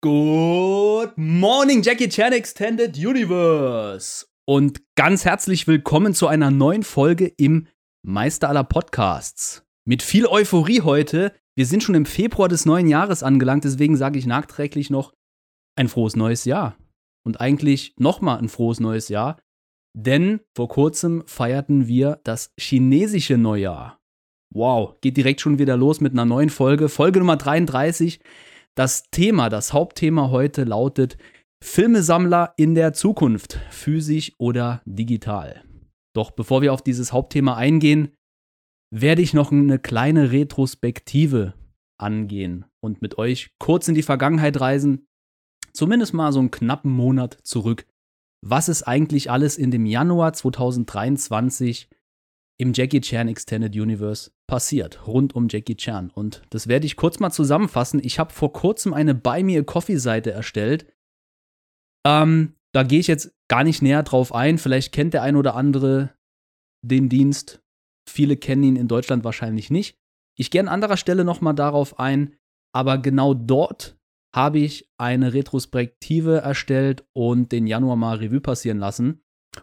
[0.00, 4.26] Good morning, Jackie Chan Extended Universe.
[4.46, 7.66] Und ganz herzlich willkommen zu einer neuen Folge im
[8.06, 9.66] Meister aller Podcasts.
[9.84, 11.32] Mit viel Euphorie heute.
[11.56, 15.14] Wir sind schon im Februar des neuen Jahres angelangt, deswegen sage ich nachträglich noch
[15.74, 16.76] ein frohes neues Jahr.
[17.26, 19.40] Und eigentlich nochmal ein frohes neues Jahr,
[19.96, 23.98] denn vor kurzem feierten wir das chinesische Neujahr.
[24.54, 28.20] Wow, geht direkt schon wieder los mit einer neuen Folge, Folge Nummer 33.
[28.78, 31.18] Das Thema, das Hauptthema heute lautet
[31.64, 35.64] Filmesammler in der Zukunft, physisch oder digital.
[36.14, 38.14] Doch bevor wir auf dieses Hauptthema eingehen,
[38.94, 41.54] werde ich noch eine kleine Retrospektive
[42.00, 45.08] angehen und mit euch kurz in die Vergangenheit reisen,
[45.72, 47.84] zumindest mal so einen knappen Monat zurück.
[48.46, 51.90] Was ist eigentlich alles in dem Januar 2023
[52.60, 56.10] im Jackie Chan Extended Universe passiert, rund um Jackie Chan.
[56.10, 58.00] Und das werde ich kurz mal zusammenfassen.
[58.02, 60.92] Ich habe vor kurzem eine Buy Me a Coffee-Seite erstellt.
[62.06, 64.58] Ähm, da gehe ich jetzt gar nicht näher drauf ein.
[64.58, 66.14] Vielleicht kennt der ein oder andere
[66.84, 67.62] den Dienst.
[68.08, 69.96] Viele kennen ihn in Deutschland wahrscheinlich nicht.
[70.36, 72.36] Ich gehe an anderer Stelle nochmal darauf ein,
[72.74, 73.96] aber genau dort
[74.34, 79.22] habe ich eine Retrospektive erstellt und den Januar mal Revue passieren lassen.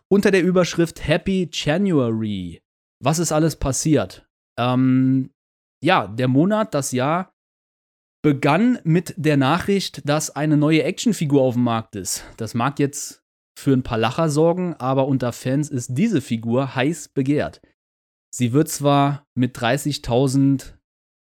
[0.10, 2.62] Unter der Überschrift Happy January
[3.06, 4.28] was ist alles passiert?
[4.60, 5.30] Ähm,
[5.84, 7.32] ja, der Monat, das Jahr
[8.24, 12.26] begann mit der Nachricht, dass eine neue Actionfigur auf dem Markt ist.
[12.38, 13.24] Das mag jetzt
[13.58, 17.62] für ein paar Lacher sorgen, aber unter Fans ist diese Figur heiß begehrt.
[18.34, 20.74] Sie wird zwar mit 30.000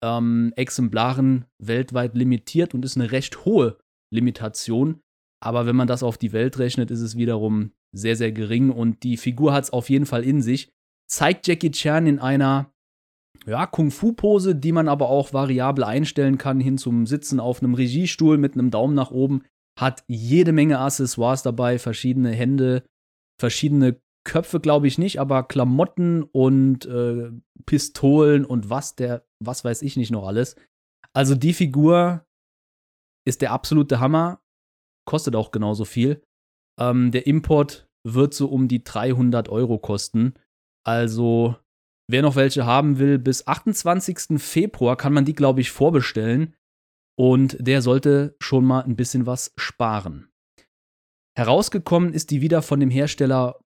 [0.02, 3.78] ähm, Exemplaren weltweit limitiert und ist eine recht hohe
[4.12, 5.00] Limitation,
[5.40, 9.04] aber wenn man das auf die Welt rechnet, ist es wiederum sehr, sehr gering und
[9.04, 10.72] die Figur hat es auf jeden Fall in sich
[11.10, 12.72] zeigt Jackie Chan in einer
[13.46, 18.36] ja, Kung-Fu-Pose, die man aber auch variabel einstellen kann, hin zum Sitzen auf einem Regiestuhl
[18.36, 19.42] mit einem Daumen nach oben.
[19.78, 22.82] Hat jede Menge Accessoires dabei, verschiedene Hände,
[23.40, 27.30] verschiedene Köpfe, glaube ich nicht, aber Klamotten und äh,
[27.64, 30.56] Pistolen und was der, was weiß ich nicht noch alles.
[31.14, 32.26] Also die Figur
[33.26, 34.40] ist der absolute Hammer,
[35.06, 36.22] kostet auch genauso viel.
[36.78, 40.34] Ähm, der Import wird so um die 300 Euro kosten.
[40.88, 41.54] Also,
[42.10, 44.40] wer noch welche haben will, bis 28.
[44.40, 46.56] Februar kann man die, glaube ich, vorbestellen.
[47.14, 50.30] Und der sollte schon mal ein bisschen was sparen.
[51.36, 53.60] Herausgekommen ist die wieder von dem Hersteller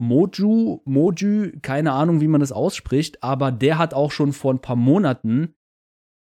[0.00, 4.62] Moju, Moju, keine Ahnung, wie man das ausspricht, aber der hat auch schon vor ein
[4.62, 5.54] paar Monaten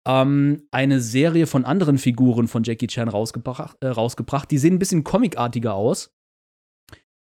[0.05, 4.51] ähm, eine Serie von anderen Figuren von Jackie Chan rausgebracht, äh, rausgebracht.
[4.51, 6.13] Die sehen ein bisschen comicartiger aus.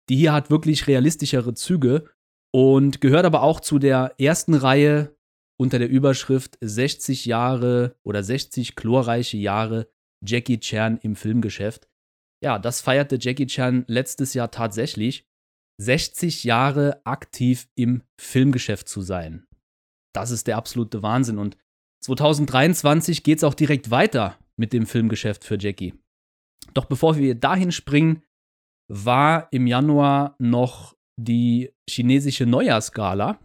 [0.07, 2.12] Die hier hat wirklich realistischere Züge
[2.53, 5.15] und gehört aber auch zu der ersten Reihe
[5.59, 9.89] unter der Überschrift 60 Jahre oder 60 glorreiche Jahre
[10.25, 11.87] Jackie Chan im Filmgeschäft.
[12.43, 15.25] Ja, das feierte Jackie Chan letztes Jahr tatsächlich.
[15.81, 19.47] 60 Jahre aktiv im Filmgeschäft zu sein.
[20.13, 21.39] Das ist der absolute Wahnsinn.
[21.39, 21.57] Und
[22.03, 25.95] 2023 geht es auch direkt weiter mit dem Filmgeschäft für Jackie.
[26.73, 28.21] Doch bevor wir dahin springen,
[28.87, 33.39] war im Januar noch die chinesische Neujahrsgala,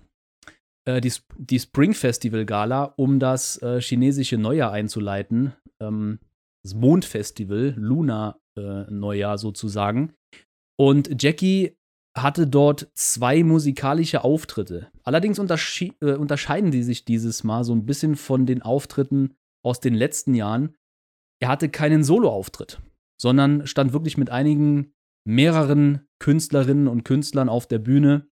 [0.86, 5.54] äh, die, die Spring Festival Gala, um das äh, chinesische Neujahr einzuleiten.
[5.80, 6.20] Ähm,
[6.64, 10.14] das Mondfestival, Luna äh, Neujahr sozusagen.
[10.78, 11.76] Und Jackie
[12.16, 14.90] hatte dort zwei musikalische Auftritte.
[15.04, 19.34] Allerdings äh, unterscheiden die sich dieses Mal so ein bisschen von den Auftritten
[19.64, 20.76] aus den letzten Jahren.
[21.40, 22.80] Er hatte keinen Soloauftritt,
[23.20, 24.92] sondern stand wirklich mit einigen
[25.24, 28.28] mehreren Künstlerinnen und Künstlern auf der Bühne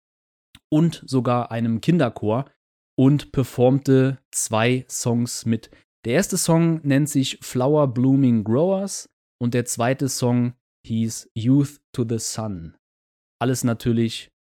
[0.71, 2.51] und sogar einem Kinderchor
[2.99, 5.71] und performte zwei Songs mit.
[6.05, 9.09] Der erste Song nennt sich Flower Blooming Growers
[9.41, 10.55] und der zweite Song
[10.87, 12.77] hieß Youth to the Sun.
[13.41, 14.31] Alles natürlich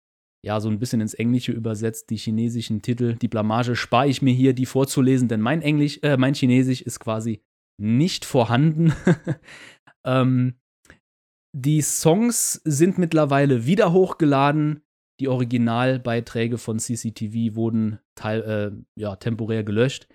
[0.44, 3.16] ja so ein bisschen ins Englische übersetzt, die chinesischen Titel.
[3.16, 7.00] Die Blamage spare ich mir hier, die vorzulesen, denn mein Englisch, äh, mein Chinesisch ist
[7.00, 7.42] quasi
[7.78, 8.92] nicht vorhanden.
[10.04, 10.54] ähm,
[11.52, 14.82] die Songs sind mittlerweile wieder hochgeladen.
[15.20, 20.08] Die Originalbeiträge von CCTV wurden äh, ja, temporär gelöscht.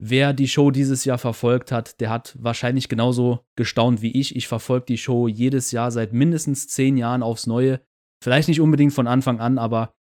[0.00, 4.36] Wer die Show dieses Jahr verfolgt hat, der hat wahrscheinlich genauso gestaunt wie ich.
[4.36, 7.80] Ich verfolge die Show jedes Jahr seit mindestens zehn Jahren aufs Neue.
[8.22, 9.94] Vielleicht nicht unbedingt von Anfang an, aber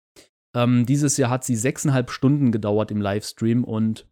[0.55, 4.09] ähm, dieses Jahr hat sie sechseinhalb Stunden gedauert im Livestream und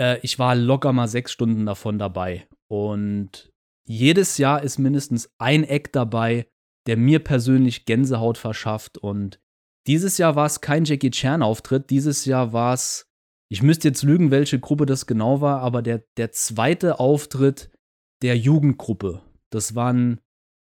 [0.00, 2.46] äh, ich war locker mal sechs Stunden davon dabei.
[2.68, 3.49] Und
[3.90, 6.46] jedes Jahr ist mindestens ein Eck dabei,
[6.86, 8.98] der mir persönlich Gänsehaut verschafft.
[8.98, 9.40] Und
[9.88, 11.90] dieses Jahr war es kein Jackie Chan-Auftritt.
[11.90, 13.10] Dieses Jahr war es,
[13.50, 17.70] ich müsste jetzt lügen, welche Gruppe das genau war, aber der, der zweite Auftritt
[18.22, 19.22] der Jugendgruppe.
[19.50, 20.20] Das war ein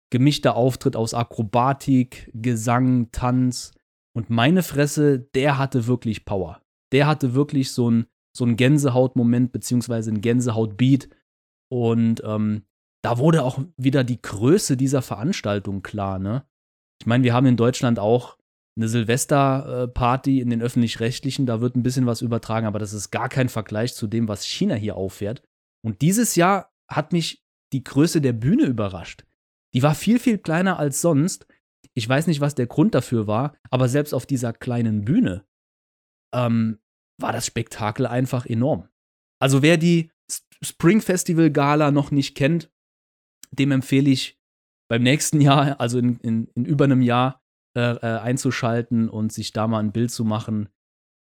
[0.10, 3.74] gemischter Auftritt aus Akrobatik, Gesang, Tanz.
[4.16, 6.64] Und meine Fresse, der hatte wirklich Power.
[6.92, 11.10] Der hatte wirklich so ein, so ein Gänsehautmoment, beziehungsweise ein Gänsehautbeat.
[11.72, 12.64] Und ähm,
[13.02, 16.46] da wurde auch wieder die Größe dieser Veranstaltung klar, ne?
[17.02, 18.38] Ich meine, wir haben in Deutschland auch
[18.76, 23.30] eine Silvesterparty in den öffentlich-rechtlichen, da wird ein bisschen was übertragen, aber das ist gar
[23.30, 25.44] kein Vergleich zu dem, was China hier auffährt.
[25.82, 29.26] Und dieses Jahr hat mich die Größe der Bühne überrascht.
[29.74, 31.48] Die war viel, viel kleiner als sonst.
[31.94, 35.46] Ich weiß nicht, was der Grund dafür war, aber selbst auf dieser kleinen Bühne
[36.34, 36.80] ähm,
[37.20, 38.88] war das Spektakel einfach enorm.
[39.40, 40.12] Also wer die
[40.62, 42.72] Spring Festival Gala noch nicht kennt,
[43.52, 44.40] dem empfehle ich
[44.90, 47.42] beim nächsten Jahr, also in, in, in über einem Jahr,
[47.76, 50.70] äh, äh, einzuschalten und sich da mal ein Bild zu machen,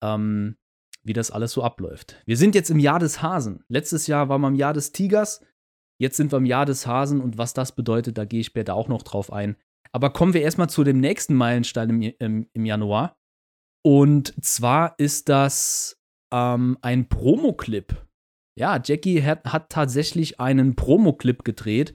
[0.03, 0.57] ähm,
[1.03, 2.23] wie das alles so abläuft.
[2.25, 3.65] Wir sind jetzt im Jahr des Hasen.
[3.69, 5.45] Letztes Jahr waren wir im Jahr des Tigers.
[6.01, 8.75] Jetzt sind wir im Jahr des Hasen und was das bedeutet, da gehe ich später
[8.75, 9.57] auch noch drauf ein.
[9.93, 13.19] Aber kommen wir erstmal zu dem nächsten Meilenstein im, im, im Januar.
[13.83, 16.01] Und zwar ist das
[16.33, 17.95] ähm, ein Promo-Clip.
[18.57, 21.95] Ja, Jackie hat, hat tatsächlich einen Promo-Clip gedreht.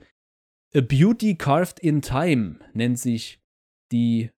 [0.76, 3.40] A Beauty Carved in Time nennt sich
[3.94, 4.32] die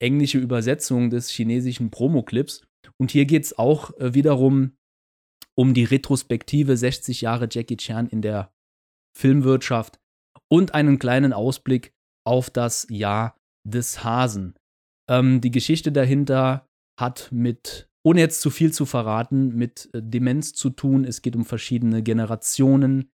[0.00, 2.62] englische Übersetzung des chinesischen Promo-Clips.
[2.96, 4.76] Und hier geht es auch äh, wiederum
[5.56, 8.52] um die Retrospektive 60 Jahre Jackie Chan in der
[9.18, 9.98] Filmwirtschaft
[10.48, 11.92] und einen kleinen Ausblick
[12.24, 13.36] auf das Jahr
[13.66, 14.54] des Hasen.
[15.10, 16.68] Ähm, die Geschichte dahinter
[17.00, 21.04] hat mit, ohne jetzt zu viel zu verraten, mit äh, Demenz zu tun.
[21.04, 23.10] Es geht um verschiedene Generationen,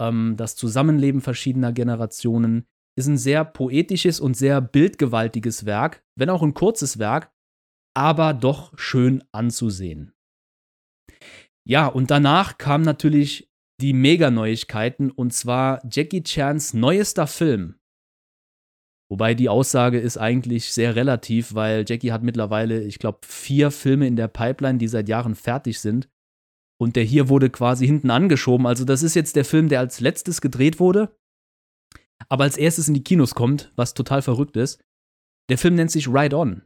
[0.00, 2.66] ähm, das Zusammenleben verschiedener Generationen.
[2.98, 7.30] Ist ein sehr poetisches und sehr bildgewaltiges Werk, wenn auch ein kurzes Werk,
[7.94, 10.12] aber doch schön anzusehen.
[11.68, 13.50] Ja, und danach kamen natürlich
[13.80, 17.76] die Mega-Neuigkeiten und zwar Jackie Chans neuester Film,
[19.08, 24.06] Wobei die Aussage ist eigentlich sehr relativ, weil Jackie hat mittlerweile, ich glaube, vier Filme
[24.06, 26.08] in der Pipeline, die seit Jahren fertig sind.
[26.78, 28.66] Und der hier wurde quasi hinten angeschoben.
[28.66, 31.16] Also, das ist jetzt der Film, der als letztes gedreht wurde,
[32.28, 34.82] aber als erstes in die Kinos kommt, was total verrückt ist.
[35.48, 36.62] Der Film nennt sich Ride On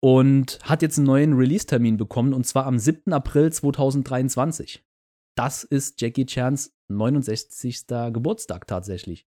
[0.00, 3.12] und hat jetzt einen neuen Release-Termin bekommen und zwar am 7.
[3.12, 4.84] April 2023.
[5.36, 7.86] Das ist Jackie Chans 69.
[8.12, 9.26] Geburtstag tatsächlich.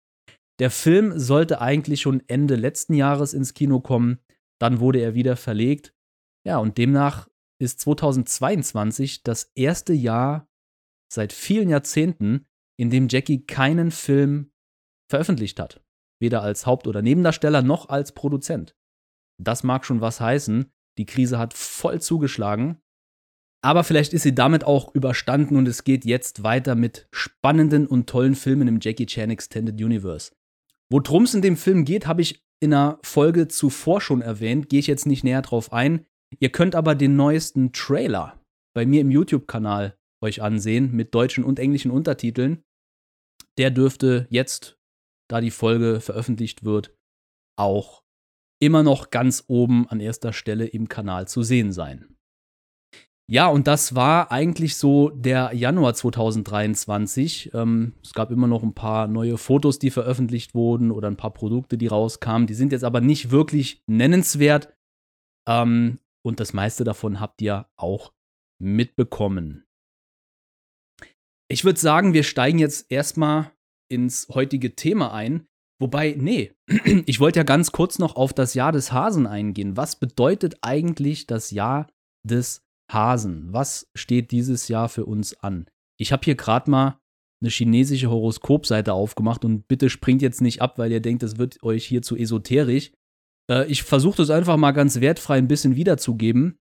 [0.59, 4.19] Der Film sollte eigentlich schon Ende letzten Jahres ins Kino kommen,
[4.59, 5.93] dann wurde er wieder verlegt.
[6.45, 7.27] Ja, und demnach
[7.61, 10.49] ist 2022 das erste Jahr
[11.11, 12.47] seit vielen Jahrzehnten,
[12.77, 14.51] in dem Jackie keinen Film
[15.09, 15.83] veröffentlicht hat.
[16.19, 18.75] Weder als Haupt- oder Nebendarsteller noch als Produzent.
[19.39, 20.71] Das mag schon was heißen.
[20.97, 22.81] Die Krise hat voll zugeschlagen.
[23.63, 28.09] Aber vielleicht ist sie damit auch überstanden und es geht jetzt weiter mit spannenden und
[28.09, 30.31] tollen Filmen im Jackie Chan Extended Universe.
[30.89, 34.79] Worum es in dem Film geht, habe ich in einer Folge zuvor schon erwähnt, gehe
[34.79, 36.05] ich jetzt nicht näher drauf ein.
[36.39, 38.39] Ihr könnt aber den neuesten Trailer
[38.73, 42.63] bei mir im YouTube-Kanal euch ansehen mit deutschen und englischen Untertiteln.
[43.57, 44.77] Der dürfte jetzt,
[45.29, 46.95] da die Folge veröffentlicht wird,
[47.57, 48.03] auch
[48.61, 52.15] immer noch ganz oben an erster Stelle im Kanal zu sehen sein.
[53.29, 57.51] Ja, und das war eigentlich so der Januar 2023.
[57.53, 61.31] Ähm, es gab immer noch ein paar neue Fotos, die veröffentlicht wurden oder ein paar
[61.31, 62.45] Produkte, die rauskamen.
[62.45, 64.73] Die sind jetzt aber nicht wirklich nennenswert.
[65.47, 68.13] Ähm, und das meiste davon habt ihr auch
[68.59, 69.65] mitbekommen.
[71.49, 73.51] Ich würde sagen, wir steigen jetzt erstmal
[73.89, 75.47] ins heutige Thema ein.
[75.81, 76.53] Wobei, nee,
[77.05, 79.75] ich wollte ja ganz kurz noch auf das Jahr des Hasen eingehen.
[79.75, 81.87] Was bedeutet eigentlich das Jahr
[82.23, 83.51] des Hasen?
[83.51, 85.65] Was steht dieses Jahr für uns an?
[85.99, 87.01] Ich habe hier gerade mal
[87.41, 91.61] eine chinesische Horoskopseite aufgemacht und bitte springt jetzt nicht ab, weil ihr denkt, das wird
[91.63, 92.91] euch hier zu esoterisch.
[93.49, 96.59] Äh, ich versuche das einfach mal ganz wertfrei ein bisschen wiederzugeben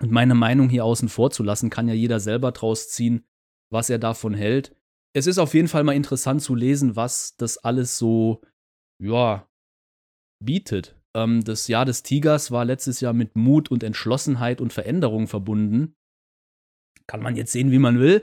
[0.00, 1.70] und meine Meinung hier außen vor zu lassen.
[1.70, 3.24] Kann ja jeder selber draus ziehen,
[3.70, 4.74] was er davon hält.
[5.14, 8.42] Es ist auf jeden Fall mal interessant zu lesen, was das alles so,
[9.02, 9.48] ja,
[10.42, 10.96] bietet.
[11.16, 15.94] Ähm, das Jahr des Tigers war letztes Jahr mit Mut und Entschlossenheit und Veränderung verbunden.
[17.06, 18.22] Kann man jetzt sehen, wie man will.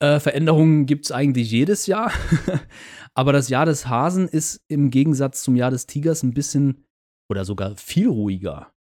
[0.00, 2.10] Äh, Veränderungen gibt es eigentlich jedes Jahr.
[3.14, 6.86] Aber das Jahr des Hasen ist im Gegensatz zum Jahr des Tigers ein bisschen
[7.32, 8.72] oder sogar viel ruhiger.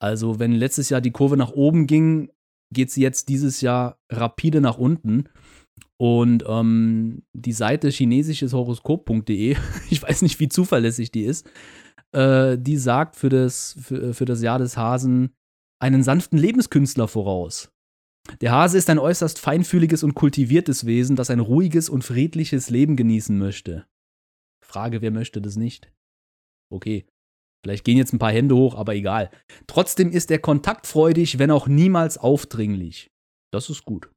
[0.00, 2.32] Also, wenn letztes Jahr die Kurve nach oben ging,
[2.72, 5.28] geht sie jetzt dieses Jahr rapide nach unten.
[5.98, 9.56] Und ähm, die Seite chinesisches Horoskop.de,
[9.90, 11.48] ich weiß nicht, wie zuverlässig die ist,
[12.12, 15.34] äh, die sagt für das, für, für das Jahr des Hasen
[15.80, 17.70] einen sanften Lebenskünstler voraus.
[18.40, 22.96] Der Hase ist ein äußerst feinfühliges und kultiviertes Wesen, das ein ruhiges und friedliches Leben
[22.96, 23.86] genießen möchte.
[24.64, 25.92] Frage, wer möchte das nicht?
[26.72, 27.04] Okay,
[27.62, 29.30] vielleicht gehen jetzt ein paar Hände hoch, aber egal.
[29.66, 33.10] Trotzdem ist er kontaktfreudig, wenn auch niemals aufdringlich.
[33.52, 34.10] Das ist gut.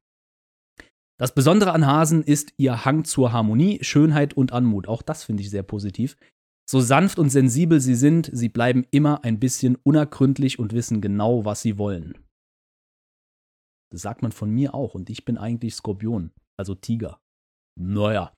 [1.18, 4.86] Das Besondere an Hasen ist ihr Hang zur Harmonie, Schönheit und Anmut.
[4.86, 6.16] Auch das finde ich sehr positiv.
[6.68, 11.44] So sanft und sensibel sie sind, sie bleiben immer ein bisschen unergründlich und wissen genau,
[11.44, 12.18] was sie wollen.
[13.92, 17.20] Das sagt man von mir auch und ich bin eigentlich Skorpion, also Tiger.
[17.78, 18.32] Naja.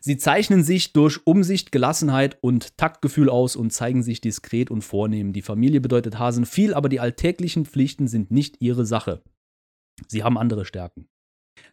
[0.00, 5.32] Sie zeichnen sich durch Umsicht, Gelassenheit und Taktgefühl aus und zeigen sich diskret und vornehm.
[5.32, 9.22] Die Familie bedeutet Hasen viel, aber die alltäglichen Pflichten sind nicht ihre Sache.
[10.06, 11.08] Sie haben andere Stärken.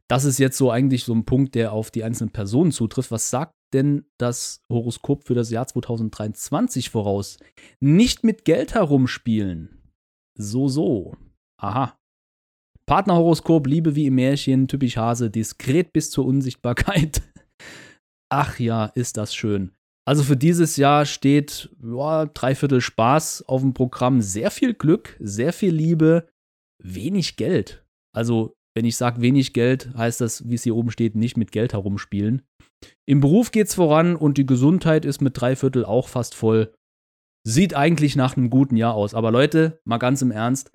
[0.07, 3.11] Das ist jetzt so eigentlich so ein Punkt, der auf die einzelnen Personen zutrifft.
[3.11, 7.37] Was sagt denn das Horoskop für das Jahr 2023 voraus?
[7.79, 9.93] Nicht mit Geld herumspielen.
[10.35, 11.15] So, so.
[11.57, 11.97] Aha.
[12.85, 17.21] Partnerhoroskop, Liebe wie im Märchen, typisch Hase, diskret bis zur Unsichtbarkeit.
[18.31, 19.71] Ach ja, ist das schön.
[20.05, 25.53] Also für dieses Jahr steht ja, dreiviertel Spaß auf dem Programm, sehr viel Glück, sehr
[25.53, 26.27] viel Liebe,
[26.83, 27.85] wenig Geld.
[28.13, 31.51] Also wenn ich sage wenig Geld, heißt das, wie es hier oben steht, nicht mit
[31.51, 32.41] Geld herumspielen.
[33.07, 36.73] Im Beruf geht's voran und die Gesundheit ist mit dreiviertel auch fast voll.
[37.45, 39.13] Sieht eigentlich nach einem guten Jahr aus.
[39.13, 40.71] Aber Leute, mal ganz im Ernst,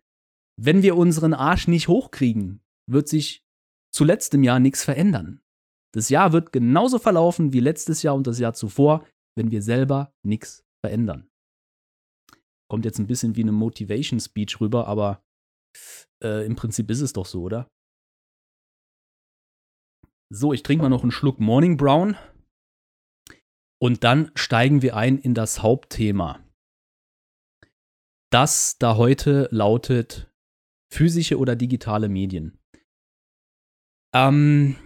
[0.61, 2.61] wenn wir unseren Arsch nicht hochkriegen,
[2.91, 3.45] wird sich
[3.95, 5.41] zu letztem Jahr nichts verändern.
[5.95, 10.13] Das Jahr wird genauso verlaufen wie letztes Jahr und das Jahr zuvor, wenn wir selber
[10.25, 11.31] nichts verändern.
[12.69, 15.23] Kommt jetzt ein bisschen wie eine Motivation Speech rüber, aber
[16.23, 17.71] äh, im Prinzip ist es doch so, oder?
[20.31, 22.17] So, ich trinke mal noch einen Schluck Morning Brown.
[23.81, 26.45] Und dann steigen wir ein in das Hauptthema.
[28.31, 30.28] Das da heute lautet
[30.93, 32.59] physische oder digitale Medien.
[34.15, 34.77] Ähm,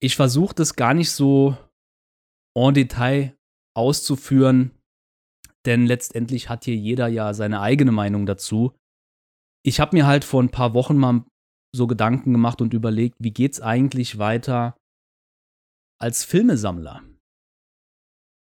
[0.00, 1.56] ich versuche das gar nicht so
[2.56, 3.36] en Detail
[3.76, 4.72] auszuführen,
[5.66, 8.74] denn letztendlich hat hier jeder ja seine eigene Meinung dazu.
[9.64, 11.24] Ich habe mir halt vor ein paar Wochen mal
[11.74, 14.76] so Gedanken gemacht und überlegt, wie geht's eigentlich weiter
[16.00, 17.02] als Filmesammler?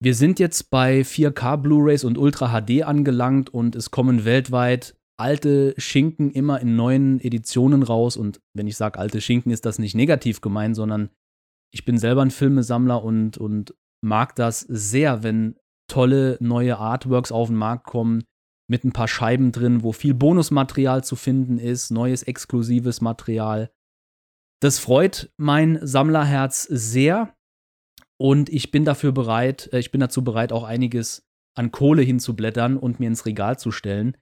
[0.04, 5.74] Wir sind jetzt bei 4K Blu-rays und Ultra HD angelangt und es kommen weltweit alte
[5.78, 9.96] Schinken immer in neuen Editionen raus und wenn ich sage alte Schinken, ist das nicht
[9.96, 11.10] negativ gemeint, sondern
[11.74, 15.58] ich bin selber ein Filmesammler und, und mag das sehr, wenn
[15.88, 18.24] tolle neue Artworks auf den Markt kommen,
[18.68, 23.70] mit ein paar Scheiben drin, wo viel Bonusmaterial zu finden ist, neues exklusives Material.
[24.62, 27.36] Das freut mein Sammlerherz sehr
[28.18, 32.78] und ich bin dafür bereit, äh, ich bin dazu bereit, auch einiges an Kohle hinzublättern
[32.78, 34.18] und mir ins Regal zu stellen.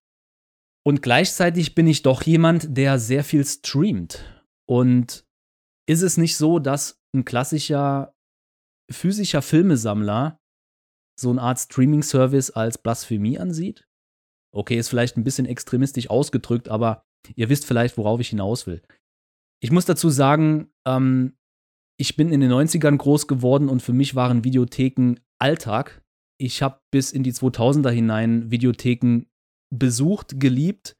[0.85, 4.23] Und gleichzeitig bin ich doch jemand, der sehr viel streamt.
[4.67, 5.25] Und
[5.87, 8.13] ist es nicht so, dass ein klassischer
[8.91, 10.39] physischer Filmesammler
[11.19, 13.87] so eine Art Streaming-Service als Blasphemie ansieht?
[14.53, 18.81] Okay, ist vielleicht ein bisschen extremistisch ausgedrückt, aber ihr wisst vielleicht, worauf ich hinaus will.
[19.61, 21.37] Ich muss dazu sagen, ähm,
[21.97, 26.03] ich bin in den 90ern groß geworden und für mich waren Videotheken Alltag.
[26.39, 29.25] Ich habe bis in die 2000er hinein Videotheken
[29.77, 30.97] besucht, geliebt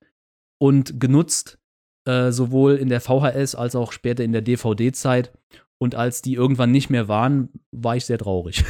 [0.62, 1.60] und genutzt,
[2.08, 5.34] äh, sowohl in der VHS als auch später in der DVD-Zeit.
[5.80, 8.64] Und als die irgendwann nicht mehr waren, war ich sehr traurig.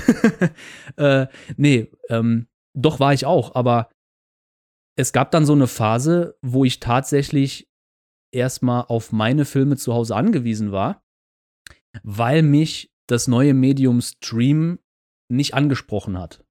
[0.97, 3.89] äh, nee, ähm, doch war ich auch, aber
[4.95, 7.69] es gab dann so eine Phase, wo ich tatsächlich
[8.31, 11.03] erstmal auf meine Filme zu Hause angewiesen war,
[12.03, 14.79] weil mich das neue Medium Stream
[15.29, 16.43] nicht angesprochen hat.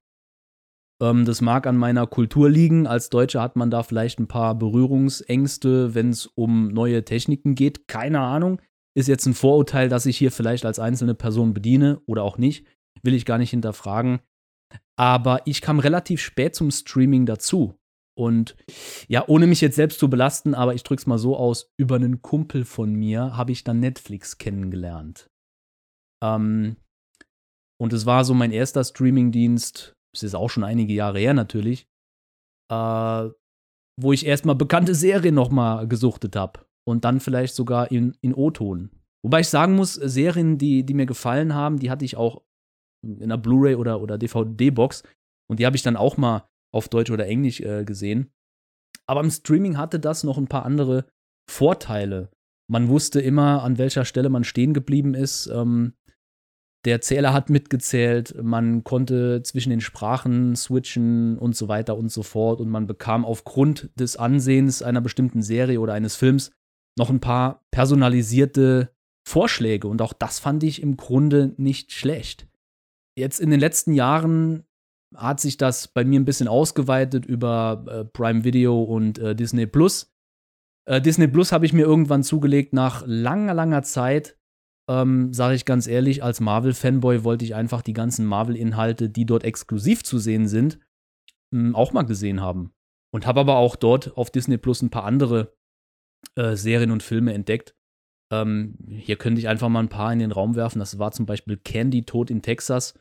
[1.01, 2.87] Ähm, das mag an meiner Kultur liegen.
[2.87, 7.87] Als Deutscher hat man da vielleicht ein paar Berührungsängste, wenn es um neue Techniken geht.
[7.87, 8.61] Keine Ahnung.
[8.95, 12.65] Ist jetzt ein Vorurteil, das ich hier vielleicht als einzelne Person bediene oder auch nicht.
[13.01, 14.19] Will ich gar nicht hinterfragen.
[14.95, 17.75] Aber ich kam relativ spät zum Streaming dazu.
[18.15, 18.55] Und
[19.07, 22.21] ja, ohne mich jetzt selbst zu belasten, aber ich drück's mal so aus, über einen
[22.21, 25.31] Kumpel von mir habe ich dann Netflix kennengelernt.
[26.23, 26.77] Ähm,
[27.81, 31.87] und es war so mein erster Streamingdienst, es ist auch schon einige Jahre her natürlich,
[32.71, 33.29] äh,
[33.99, 36.65] wo ich erstmal bekannte Serien nochmal gesuchtet habe.
[36.85, 38.89] Und dann vielleicht sogar in, in O-Ton.
[39.25, 42.43] Wobei ich sagen muss, Serien, die, die mir gefallen haben, die hatte ich auch
[43.05, 45.03] in einer Blu-ray oder, oder DVD-Box.
[45.49, 48.31] Und die habe ich dann auch mal auf Deutsch oder Englisch äh, gesehen.
[49.07, 51.05] Aber im Streaming hatte das noch ein paar andere
[51.49, 52.29] Vorteile.
[52.69, 55.47] Man wusste immer, an welcher Stelle man stehen geblieben ist.
[55.47, 55.93] Ähm,
[56.85, 62.23] der Zähler hat mitgezählt, man konnte zwischen den Sprachen switchen und so weiter und so
[62.23, 62.59] fort.
[62.59, 66.51] Und man bekam aufgrund des Ansehens einer bestimmten Serie oder eines Films
[66.97, 68.93] noch ein paar personalisierte
[69.25, 72.47] Vorschläge und auch das fand ich im Grunde nicht schlecht.
[73.17, 74.65] Jetzt in den letzten Jahren
[75.15, 79.65] hat sich das bei mir ein bisschen ausgeweitet über äh, Prime Video und äh, Disney
[79.65, 80.11] Plus.
[80.85, 84.37] Äh, Disney Plus habe ich mir irgendwann zugelegt nach langer, langer Zeit.
[84.89, 89.43] Ähm, Sage ich ganz ehrlich, als Marvel-Fanboy wollte ich einfach die ganzen Marvel-Inhalte, die dort
[89.43, 90.79] exklusiv zu sehen sind,
[91.51, 92.73] mh, hm, auch mal gesehen haben.
[93.13, 95.55] Und habe aber auch dort auf Disney Plus ein paar andere
[96.35, 97.75] äh, Serien und Filme entdeckt.
[98.33, 100.79] Ähm, hier könnte ich einfach mal ein paar in den Raum werfen.
[100.79, 102.99] Das war zum Beispiel Candy Tod in Texas.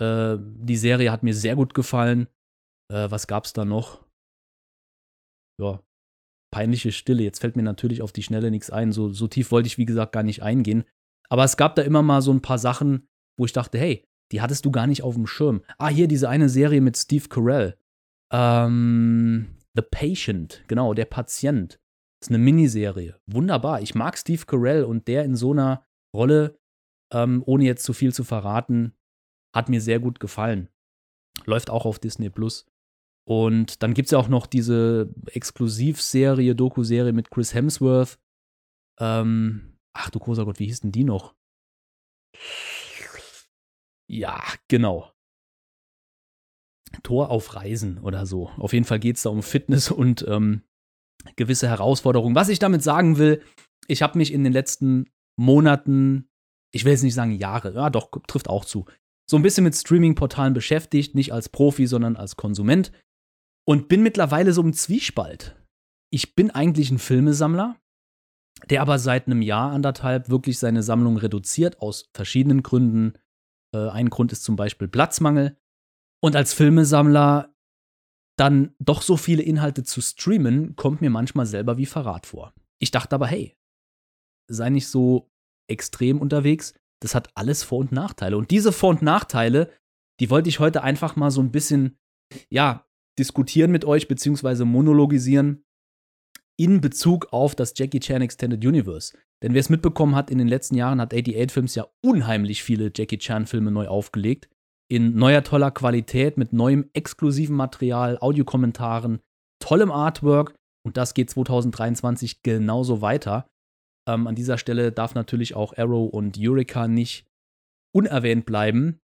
[0.00, 2.26] Äh, die Serie hat mir sehr gut gefallen.
[2.92, 4.04] Äh, was gab's da noch?
[5.60, 5.80] Ja,
[6.52, 7.22] peinliche Stille.
[7.22, 8.90] Jetzt fällt mir natürlich auf die Schnelle nichts ein.
[8.90, 10.84] So, so tief wollte ich, wie gesagt, gar nicht eingehen.
[11.28, 14.40] Aber es gab da immer mal so ein paar Sachen, wo ich dachte, hey, die
[14.40, 15.62] hattest du gar nicht auf dem Schirm.
[15.78, 17.76] Ah, hier diese eine Serie mit Steve Carell.
[18.32, 21.80] Ähm, The Patient, genau, der Patient.
[22.20, 23.20] Das ist eine Miniserie.
[23.26, 23.82] Wunderbar.
[23.82, 26.58] Ich mag Steve Carell und der in so einer Rolle,
[27.12, 28.94] ähm, ohne jetzt zu viel zu verraten,
[29.54, 30.68] hat mir sehr gut gefallen.
[31.44, 32.66] Läuft auch auf Disney Plus.
[33.26, 38.18] Und dann gibt es ja auch noch diese Exklusivserie, Doku-Serie mit Chris Hemsworth.
[39.00, 41.34] Ähm, ach du großer Gott, wie hieß denn die noch?
[44.08, 45.12] Ja, genau.
[47.02, 48.50] Tor auf Reisen oder so.
[48.58, 50.62] Auf jeden Fall geht es da um Fitness und ähm,
[51.36, 52.34] gewisse Herausforderungen.
[52.34, 53.42] Was ich damit sagen will,
[53.88, 56.28] ich habe mich in den letzten Monaten,
[56.72, 58.86] ich will jetzt nicht sagen Jahre, ja doch, trifft auch zu,
[59.28, 62.92] so ein bisschen mit Streaming-Portalen beschäftigt, nicht als Profi, sondern als Konsument
[63.66, 65.56] und bin mittlerweile so im Zwiespalt.
[66.12, 67.80] Ich bin eigentlich ein Filmesammler,
[68.70, 73.14] der aber seit einem Jahr, anderthalb wirklich seine Sammlung reduziert, aus verschiedenen Gründen.
[73.74, 75.56] Äh, ein Grund ist zum Beispiel Platzmangel.
[76.22, 77.54] Und als Filmesammler
[78.36, 82.52] dann doch so viele Inhalte zu streamen, kommt mir manchmal selber wie Verrat vor.
[82.80, 83.56] Ich dachte aber, hey,
[84.50, 85.30] sei nicht so
[85.68, 88.36] extrem unterwegs, das hat alles Vor- und Nachteile.
[88.36, 89.70] Und diese Vor- und Nachteile,
[90.20, 91.98] die wollte ich heute einfach mal so ein bisschen,
[92.50, 92.86] ja,
[93.18, 95.63] diskutieren mit euch, beziehungsweise monologisieren
[96.56, 99.16] in Bezug auf das Jackie Chan Extended Universe.
[99.42, 102.90] Denn wer es mitbekommen hat, in den letzten Jahren hat 88 Films ja unheimlich viele
[102.94, 104.48] Jackie Chan-Filme neu aufgelegt.
[104.90, 109.20] In neuer toller Qualität, mit neuem exklusiven Material, Audiokommentaren,
[109.58, 110.54] tollem Artwork.
[110.86, 113.46] Und das geht 2023 genauso weiter.
[114.08, 117.26] Ähm, an dieser Stelle darf natürlich auch Arrow und Eureka nicht
[117.94, 119.00] unerwähnt bleiben.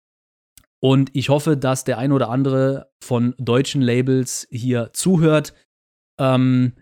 [0.83, 5.55] Und ich hoffe, dass der ein oder andere von deutschen Labels hier zuhört,
[6.19, 6.75] ähm,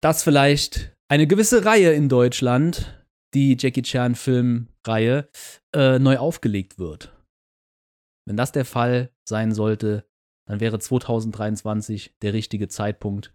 [0.00, 5.28] dass vielleicht eine gewisse Reihe in Deutschland, die Jackie Chan Filmreihe,
[5.74, 7.14] äh, neu aufgelegt wird.
[8.26, 10.06] Wenn das der Fall sein sollte,
[10.46, 13.34] dann wäre 2023 der richtige Zeitpunkt.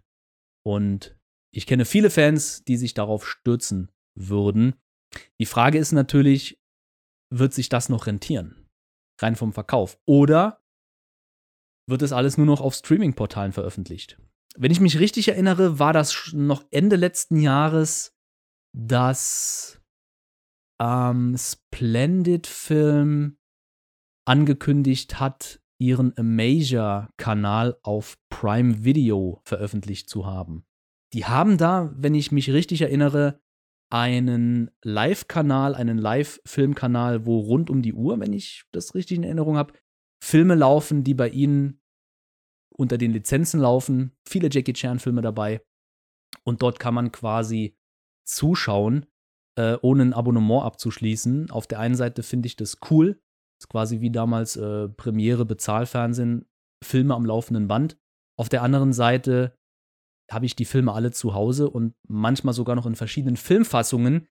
[0.64, 1.16] Und
[1.52, 4.74] ich kenne viele Fans, die sich darauf stürzen würden.
[5.40, 6.60] Die Frage ist natürlich,
[7.32, 8.68] wird sich das noch rentieren?
[9.20, 9.98] Rein vom Verkauf.
[10.06, 10.64] Oder
[11.88, 14.18] wird es alles nur noch auf Streaming-Portalen veröffentlicht?
[14.56, 18.16] Wenn ich mich richtig erinnere, war das noch Ende letzten Jahres,
[18.72, 19.80] dass
[20.80, 23.36] ähm, Splendid Film
[24.26, 30.64] angekündigt hat, ihren Amasia-Kanal auf Prime Video veröffentlicht zu haben.
[31.12, 33.40] Die haben da, wenn ich mich richtig erinnere,
[33.92, 39.56] einen Live-Kanal, einen Live-Filmkanal, wo rund um die Uhr, wenn ich das richtig in Erinnerung
[39.56, 39.74] habe,
[40.22, 41.80] Filme laufen, die bei ihnen
[42.76, 44.12] unter den Lizenzen laufen.
[44.28, 45.62] Viele Jackie Chan-Filme dabei.
[46.44, 47.76] Und dort kann man quasi
[48.26, 49.06] zuschauen,
[49.56, 51.50] äh, ohne ein Abonnement abzuschließen.
[51.50, 53.20] Auf der einen Seite finde ich das cool.
[53.60, 56.46] Ist quasi wie damals äh, Premiere, Bezahlfernsehen,
[56.82, 57.96] Filme am laufenden Band.
[58.36, 59.56] Auf der anderen Seite
[60.30, 64.26] habe ich die Filme alle zu Hause und manchmal sogar noch in verschiedenen Filmfassungen.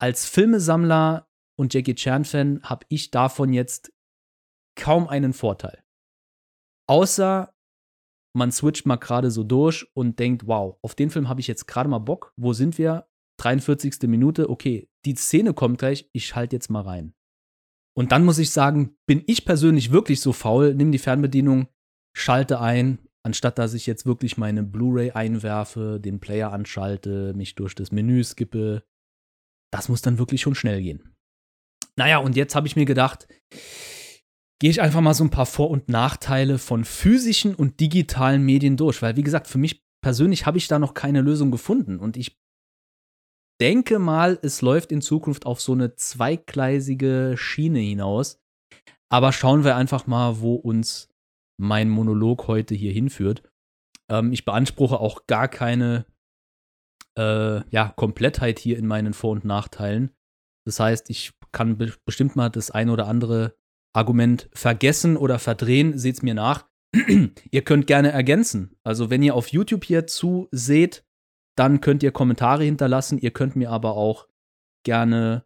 [0.00, 3.92] Als Filmesammler und Jackie Chan-Fan habe ich davon jetzt
[4.76, 5.82] kaum einen Vorteil.
[6.88, 7.52] Außer
[8.34, 11.66] man switcht mal gerade so durch und denkt, wow, auf den Film habe ich jetzt
[11.66, 12.32] gerade mal Bock.
[12.36, 13.06] Wo sind wir?
[13.38, 14.08] 43.
[14.08, 17.14] Minute, okay, die Szene kommt gleich, ich schalte jetzt mal rein.
[17.96, 21.68] Und dann muss ich sagen, bin ich persönlich wirklich so faul, nimm die Fernbedienung,
[22.16, 27.74] schalte ein, anstatt dass ich jetzt wirklich meine Blu-ray einwerfe, den Player anschalte, mich durch
[27.74, 28.84] das Menü skippe,
[29.72, 31.14] das muss dann wirklich schon schnell gehen.
[31.96, 33.26] Naja, und jetzt habe ich mir gedacht,
[34.60, 38.76] gehe ich einfach mal so ein paar Vor- und Nachteile von physischen und digitalen Medien
[38.76, 42.16] durch, weil wie gesagt, für mich persönlich habe ich da noch keine Lösung gefunden und
[42.16, 42.38] ich
[43.60, 48.40] denke mal, es läuft in Zukunft auf so eine zweigleisige Schiene hinaus.
[49.10, 51.08] Aber schauen wir einfach mal, wo uns
[51.58, 53.42] mein Monolog heute hier hinführt.
[54.10, 56.06] Ähm, ich beanspruche auch gar keine
[57.18, 60.14] äh, ja, Komplettheit hier in meinen Vor- und Nachteilen.
[60.66, 63.56] Das heißt, ich kann be bestimmt mal das ein oder andere
[63.98, 66.68] Argument vergessen oder verdrehen, seht's mir nach.
[67.50, 68.76] ihr könnt gerne ergänzen.
[68.84, 71.04] Also, wenn ihr auf YouTube hier zuseht,
[71.56, 73.18] dann könnt ihr Kommentare hinterlassen.
[73.18, 74.28] Ihr könnt mir aber auch
[74.84, 75.44] gerne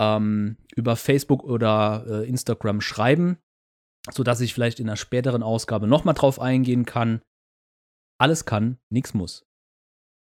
[0.00, 3.36] ähm, über Facebook oder äh, Instagram schreiben,
[4.10, 7.20] sodass ich vielleicht in einer späteren Ausgabe nochmal drauf eingehen kann.
[8.18, 9.46] Alles kann, nichts muss.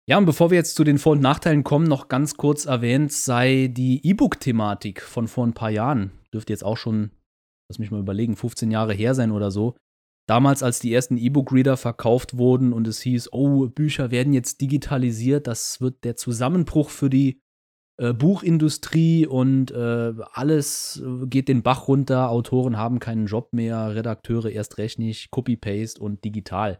[0.05, 3.13] Ja, und bevor wir jetzt zu den Vor- und Nachteilen kommen, noch ganz kurz erwähnt
[3.13, 6.11] sei die E-Book-Thematik von vor ein paar Jahren.
[6.33, 7.11] Dürfte jetzt auch schon,
[7.73, 9.75] lass mich mal überlegen, 15 Jahre her sein oder so.
[10.27, 15.47] Damals, als die ersten E-Book-Reader verkauft wurden und es hieß, oh, Bücher werden jetzt digitalisiert,
[15.47, 17.41] das wird der Zusammenbruch für die
[17.97, 24.49] äh, Buchindustrie und äh, alles geht den Bach runter, Autoren haben keinen Job mehr, Redakteure
[24.49, 26.79] erst recht nicht, Copy-Paste und digital.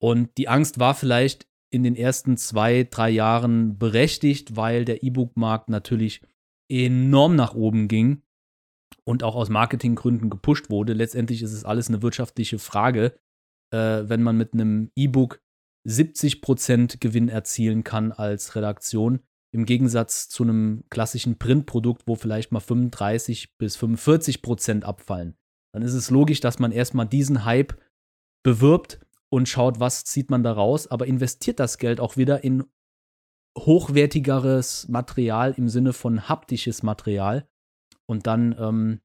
[0.00, 5.68] Und die Angst war vielleicht in den ersten zwei, drei Jahren berechtigt, weil der E-Book-Markt
[5.68, 6.22] natürlich
[6.70, 8.22] enorm nach oben ging
[9.04, 10.92] und auch aus Marketinggründen gepusht wurde.
[10.92, 13.18] Letztendlich ist es alles eine wirtschaftliche Frage,
[13.72, 15.40] äh, wenn man mit einem E-Book
[15.88, 19.20] 70% Gewinn erzielen kann als Redaktion,
[19.54, 25.36] im Gegensatz zu einem klassischen Printprodukt, wo vielleicht mal 35 bis 45% abfallen.
[25.74, 27.78] Dann ist es logisch, dass man erstmal diesen Hype
[28.42, 32.64] bewirbt und schaut, was zieht man da raus, aber investiert das Geld auch wieder in
[33.58, 37.46] hochwertigeres Material im Sinne von haptisches Material.
[38.12, 39.00] Und dann ähm,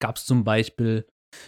[0.00, 1.06] gab es zum Beispiel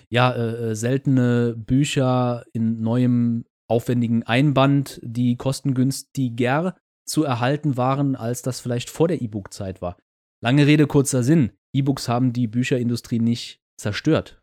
[0.09, 8.42] ja äh, äh, seltene Bücher in neuem aufwendigen Einband, die kostengünstiger zu erhalten waren, als
[8.42, 9.98] das vielleicht vor der E-Book-Zeit war.
[10.40, 11.50] Lange Rede, kurzer Sinn.
[11.74, 14.40] E-Books haben die Bücherindustrie nicht zerstört.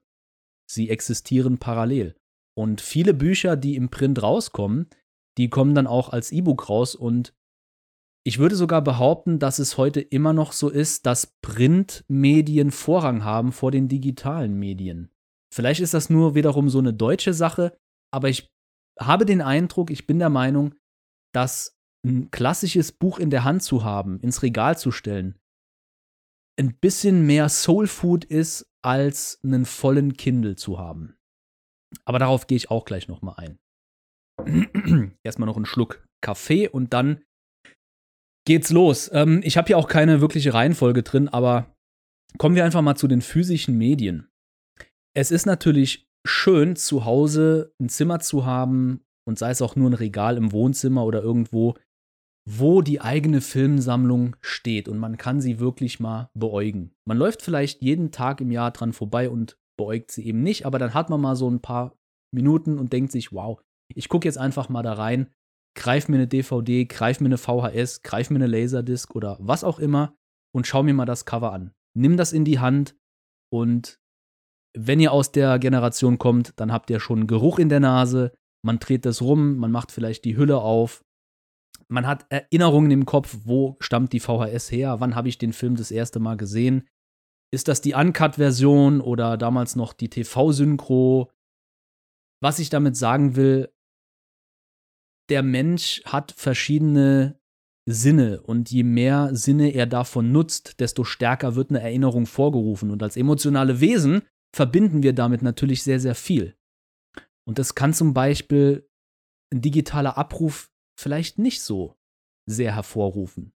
[0.70, 2.16] Sie existieren parallel.
[2.54, 4.90] Und viele Bücher, die im Print rauskommen,
[5.38, 6.96] die kommen dann auch als E-Book raus.
[6.96, 7.34] Und
[8.24, 13.52] ich würde sogar behaupten, dass es heute immer noch so ist, dass Printmedien Vorrang haben
[13.52, 15.12] vor den digitalen Medien.
[15.54, 17.78] Vielleicht ist das nur wiederum so eine deutsche Sache,
[18.14, 18.52] aber ich
[19.00, 20.76] habe den Eindruck, ich bin der Meinung,
[21.34, 25.40] dass ein klassisches Buch in der Hand zu haben, ins Regal zu stellen,
[26.60, 31.16] ein bisschen mehr Soul Food ist, als einen vollen Kindle zu haben.
[32.06, 33.60] Aber darauf gehe ich auch gleich nochmal ein.
[35.24, 37.24] Erstmal noch einen Schluck Kaffee und dann
[38.46, 39.10] geht's los.
[39.14, 41.76] Ähm, ich habe hier auch keine wirkliche Reihenfolge drin, aber
[42.38, 44.30] kommen wir einfach mal zu den physischen Medien.
[45.14, 49.90] Es ist natürlich schön, zu Hause ein Zimmer zu haben und sei es auch nur
[49.90, 51.76] ein Regal im Wohnzimmer oder irgendwo,
[52.50, 56.92] wo die eigene Filmsammlung steht und man kann sie wirklich mal beäugen.
[57.06, 60.80] Man läuft vielleicht jeden Tag im Jahr dran vorbei und beäugt sie eben nicht, aber
[60.80, 61.96] dann hat man mal so ein paar
[62.34, 63.62] Minuten und denkt sich, wow,
[63.94, 65.28] ich gucke jetzt einfach mal da rein,
[65.76, 69.80] greif mir eine DVD, greif mir eine VHS, greif mir eine Laserdisc oder was auch
[69.80, 70.16] immer
[70.54, 71.74] und schau mir mal das Cover an.
[71.98, 72.96] Nimm das in die Hand
[73.54, 74.00] und
[74.78, 78.34] wenn ihr aus der Generation kommt, dann habt ihr schon Geruch in der Nase,
[78.66, 81.04] man dreht das rum, man macht vielleicht die Hülle auf,
[81.90, 85.76] man hat Erinnerungen im Kopf, wo stammt die VHS her, wann habe ich den Film
[85.76, 86.88] das erste Mal gesehen,
[87.54, 91.30] ist das die Uncut-Version oder damals noch die TV-Synchro?
[92.42, 93.70] Was ich damit sagen will,
[95.32, 97.40] der Mensch hat verschiedene
[97.90, 102.92] Sinne und je mehr Sinne er davon nutzt, desto stärker wird eine Erinnerung vorgerufen.
[102.92, 104.24] Und als emotionale Wesen
[104.56, 106.56] verbinden wir damit natürlich sehr, sehr viel.
[107.48, 108.88] Und das kann zum Beispiel
[109.54, 111.96] ein digitaler Abruf vielleicht nicht so
[112.48, 113.54] sehr hervorrufen.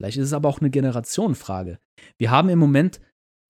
[0.00, 1.80] Vielleicht ist es aber auch eine Generationenfrage.
[2.18, 3.00] Wir haben im Moment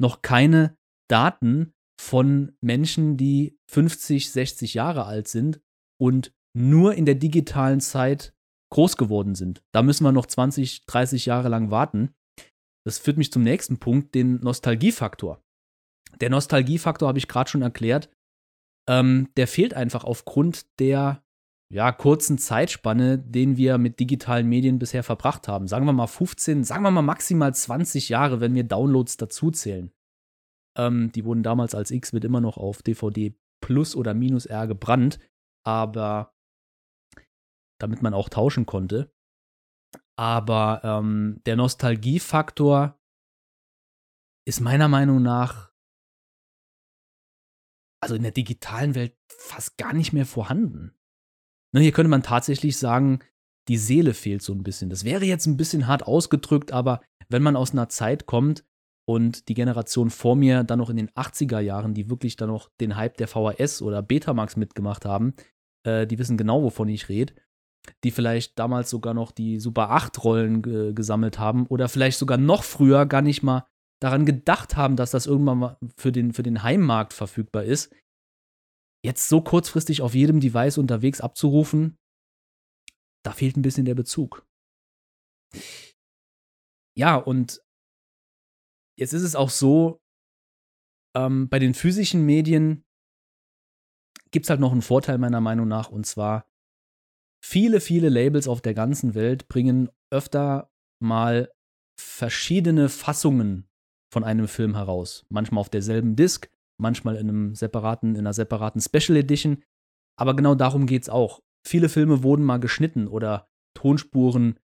[0.00, 0.76] noch keine
[1.10, 5.60] Daten von Menschen, die 50, 60 Jahre alt sind
[6.00, 8.34] und nur in der digitalen Zeit
[8.70, 9.62] groß geworden sind.
[9.72, 12.14] Da müssen wir noch 20, 30 Jahre lang warten.
[12.84, 15.42] Das führt mich zum nächsten Punkt, den Nostalgiefaktor.
[16.20, 18.10] Der Nostalgiefaktor habe ich gerade schon erklärt.
[18.88, 21.22] Ähm, der fehlt einfach aufgrund der
[21.70, 25.68] ja, kurzen Zeitspanne, den wir mit digitalen Medien bisher verbracht haben.
[25.68, 29.92] Sagen wir mal 15, sagen wir mal maximal 20 Jahre, wenn wir Downloads dazuzählen.
[30.78, 34.66] Ähm, die wurden damals als X wird immer noch auf DVD Plus oder Minus R
[34.66, 35.18] gebrannt,
[35.66, 36.32] aber
[37.78, 39.12] damit man auch tauschen konnte.
[40.16, 42.98] Aber ähm, der Nostalgiefaktor
[44.44, 45.68] ist meiner Meinung nach
[48.00, 50.94] also in der digitalen Welt fast gar nicht mehr vorhanden.
[51.72, 53.20] Ne, hier könnte man tatsächlich sagen,
[53.68, 54.88] die Seele fehlt so ein bisschen.
[54.88, 58.64] Das wäre jetzt ein bisschen hart ausgedrückt, aber wenn man aus einer Zeit kommt
[59.06, 62.70] und die Generation vor mir dann noch in den 80er Jahren, die wirklich dann noch
[62.80, 65.34] den Hype der VHS oder Betamax mitgemacht haben,
[65.84, 67.34] äh, die wissen genau, wovon ich rede.
[68.04, 72.38] Die vielleicht damals sogar noch die Super 8 Rollen ge gesammelt haben oder vielleicht sogar
[72.38, 73.66] noch früher gar nicht mal
[74.00, 77.92] daran gedacht haben, dass das irgendwann mal für den, für den Heimmarkt verfügbar ist.
[79.04, 81.96] Jetzt so kurzfristig auf jedem Device unterwegs abzurufen,
[83.24, 84.46] da fehlt ein bisschen der Bezug.
[86.96, 87.62] Ja, und
[88.98, 90.00] jetzt ist es auch so,
[91.16, 92.84] ähm, bei den physischen Medien
[94.30, 96.47] gibt es halt noch einen Vorteil meiner Meinung nach, und zwar
[97.44, 100.70] viele, viele Labels auf der ganzen Welt bringen öfter
[101.00, 101.50] mal
[102.00, 103.68] verschiedene Fassungen
[104.12, 105.26] von einem Film heraus.
[105.28, 106.48] Manchmal auf derselben Disc,
[106.80, 109.62] manchmal in einem separaten, in einer separaten Special Edition.
[110.18, 111.42] Aber genau darum geht es auch.
[111.66, 114.58] Viele Filme wurden mal geschnitten oder Tonspuren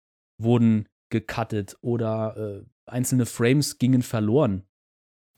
[0.41, 4.63] wurden gecuttet oder äh, einzelne Frames gingen verloren.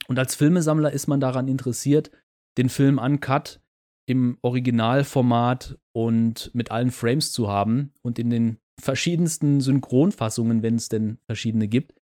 [0.06, 2.10] Und als Filmesammler ist man daran interessiert,
[2.58, 3.60] den Film uncut
[4.06, 10.88] im Originalformat und mit allen Frames zu haben und in den verschiedensten Synchronfassungen, wenn es
[10.88, 12.00] denn verschiedene gibt.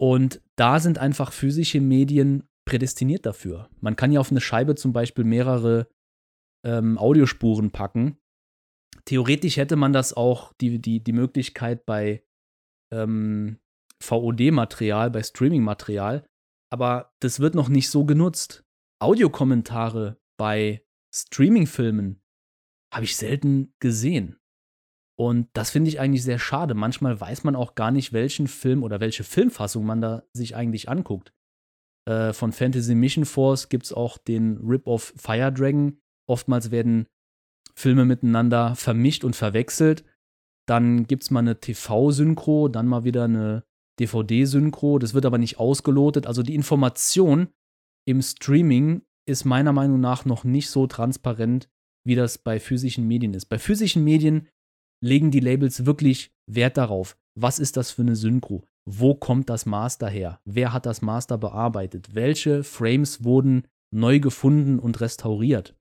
[0.00, 3.70] Und da sind einfach physische Medien prädestiniert dafür.
[3.80, 5.88] Man kann ja auf eine Scheibe zum Beispiel mehrere
[6.64, 8.18] ähm, Audiospuren packen.
[9.06, 12.22] Theoretisch hätte man das auch, die, die, die Möglichkeit bei
[12.92, 13.58] ähm,
[14.02, 16.26] VOD-Material, bei Streaming-Material,
[16.70, 18.64] aber das wird noch nicht so genutzt.
[19.00, 22.20] Audiokommentare bei Streaming-Filmen
[22.92, 24.38] habe ich selten gesehen.
[25.18, 26.74] Und das finde ich eigentlich sehr schade.
[26.74, 30.88] Manchmal weiß man auch gar nicht, welchen Film oder welche Filmfassung man da sich eigentlich
[30.88, 31.32] anguckt.
[32.08, 35.98] Äh, von Fantasy Mission Force gibt es auch den Rip-Off Fire Dragon.
[36.28, 37.06] Oftmals werden
[37.74, 40.04] Filme miteinander vermischt und verwechselt.
[40.66, 43.64] Dann gibt es mal eine TV-Synchro, dann mal wieder eine
[43.98, 44.98] DVD-Synchro.
[44.98, 46.26] Das wird aber nicht ausgelotet.
[46.26, 47.48] Also die Information
[48.06, 51.68] im Streaming ist meiner Meinung nach noch nicht so transparent,
[52.06, 53.46] wie das bei physischen Medien ist.
[53.46, 54.48] Bei physischen Medien
[55.04, 57.16] legen die Labels wirklich Wert darauf.
[57.38, 58.64] Was ist das für eine Synchro?
[58.88, 60.40] Wo kommt das Master her?
[60.44, 62.14] Wer hat das Master bearbeitet?
[62.14, 65.76] Welche Frames wurden neu gefunden und restauriert?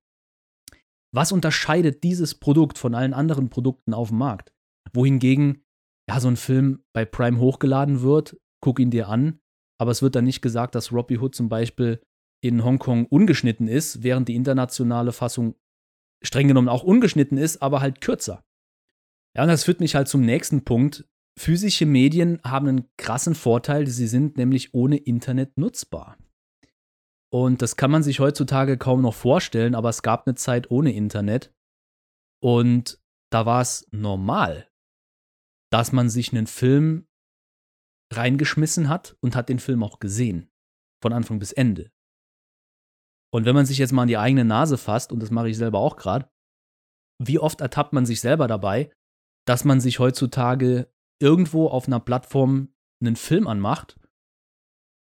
[1.13, 4.53] Was unterscheidet dieses Produkt von allen anderen Produkten auf dem Markt?
[4.93, 5.63] Wohingegen
[6.10, 9.39] ja so ein Film bei Prime hochgeladen wird, guck ihn dir an,
[9.79, 12.01] aber es wird dann nicht gesagt, dass Robbie Hood zum Beispiel
[12.41, 15.56] in Hongkong ungeschnitten ist, während die internationale Fassung
[16.23, 18.43] streng genommen auch ungeschnitten ist, aber halt kürzer.
[19.36, 21.08] Ja, und das führt mich halt zum nächsten Punkt.
[21.38, 26.17] Physische Medien haben einen krassen Vorteil, sie sind nämlich ohne Internet nutzbar.
[27.32, 30.93] Und das kann man sich heutzutage kaum noch vorstellen, aber es gab eine Zeit ohne
[30.93, 31.54] Internet.
[32.41, 33.00] Und
[33.32, 34.69] da war es normal,
[35.71, 37.08] dass man sich einen Film
[38.13, 40.50] reingeschmissen hat und hat den Film auch gesehen.
[41.02, 41.91] Von Anfang bis Ende.
[43.33, 45.57] Und wenn man sich jetzt mal an die eigene Nase fasst, und das mache ich
[45.57, 46.29] selber auch gerade,
[47.21, 48.91] wie oft ertappt man sich selber dabei,
[49.45, 52.69] dass man sich heutzutage irgendwo auf einer Plattform
[53.01, 53.97] einen Film anmacht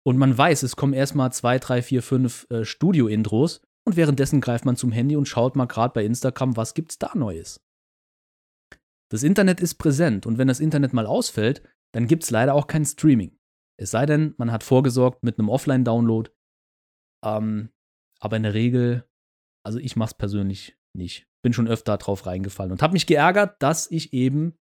[0.05, 4.65] und man weiß, es kommen erstmal zwei, drei, vier, fünf äh, Studio-Intros und währenddessen greift
[4.65, 7.65] man zum Handy und schaut mal gerade bei Instagram, was gibt's da Neues.
[9.11, 11.63] Das Internet ist präsent und wenn das Internet mal ausfällt,
[11.95, 13.39] dann gibt's leider auch kein Streaming.
[13.79, 16.31] Es sei denn, man hat vorgesorgt mit einem Offline-Download.
[17.25, 17.71] Ähm,
[18.23, 19.05] aber in der Regel,
[19.67, 21.27] also ich mach's persönlich nicht.
[21.43, 24.57] Bin schon öfter drauf reingefallen und habe mich geärgert, dass ich eben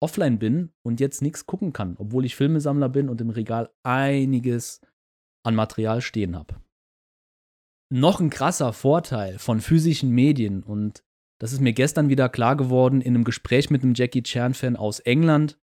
[0.00, 4.80] offline bin und jetzt nichts gucken kann, obwohl ich Filmesammler bin und im Regal einiges
[5.44, 6.62] an Material stehen habe.
[7.92, 11.04] Noch ein krasser Vorteil von physischen Medien und
[11.40, 15.00] das ist mir gestern wieder klar geworden in einem Gespräch mit einem Jackie Chan-Fan aus
[15.00, 15.58] England.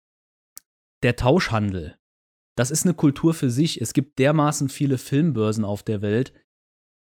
[1.04, 1.96] Der Tauschhandel.
[2.56, 3.80] Das ist eine Kultur für sich.
[3.80, 6.32] Es gibt dermaßen viele Filmbörsen auf der Welt,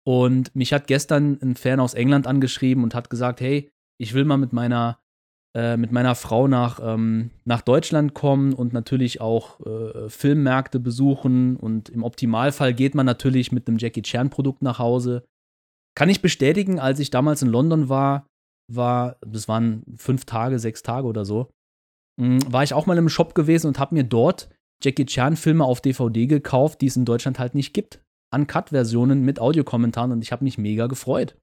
[0.05, 4.25] und mich hat gestern ein Fan aus England angeschrieben und hat gesagt, hey, ich will
[4.25, 4.99] mal mit meiner,
[5.57, 11.57] äh, mit meiner Frau nach, ähm, nach Deutschland kommen und natürlich auch äh, Filmmärkte besuchen.
[11.57, 15.25] Und im Optimalfall geht man natürlich mit einem Jackie Chan-Produkt nach Hause.
[15.95, 18.27] Kann ich bestätigen, als ich damals in London war,
[18.69, 21.51] war, das waren fünf Tage, sechs Tage oder so,
[22.21, 24.49] hm, war ich auch mal im Shop gewesen und habe mir dort
[24.83, 28.03] Jackie Chan-Filme auf DVD gekauft, die es in Deutschland halt nicht gibt.
[28.33, 31.37] Uncut-Versionen mit Audiokommentaren und ich habe mich mega gefreut.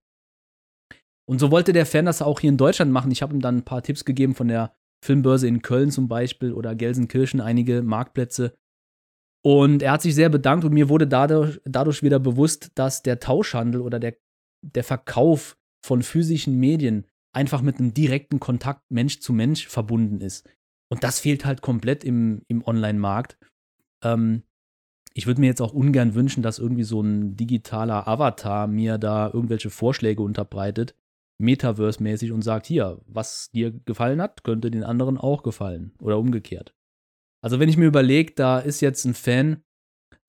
[1.30, 3.12] Und so wollte der Fan das auch hier in Deutschland machen.
[3.12, 4.75] Ich habe ihm dann ein paar Tipps gegeben von der
[5.06, 8.56] Filmbörse in Köln zum Beispiel oder Gelsenkirchen, einige Marktplätze.
[9.45, 13.19] Und er hat sich sehr bedankt und mir wurde dadurch, dadurch wieder bewusst, dass der
[13.19, 14.17] Tauschhandel oder der,
[14.62, 20.49] der Verkauf von physischen Medien einfach mit einem direkten Kontakt Mensch zu Mensch verbunden ist.
[20.91, 23.38] Und das fehlt halt komplett im, im Online-Markt.
[24.04, 24.43] Ähm,
[25.13, 29.28] ich würde mir jetzt auch ungern wünschen, dass irgendwie so ein digitaler Avatar mir da
[29.28, 30.95] irgendwelche Vorschläge unterbreitet.
[31.41, 35.93] Metaverse-mäßig und sagt, hier, was dir gefallen hat, könnte den anderen auch gefallen.
[36.02, 36.74] Oder umgekehrt.
[37.41, 39.63] Also wenn ich mir überlege, da ist jetzt ein Fan,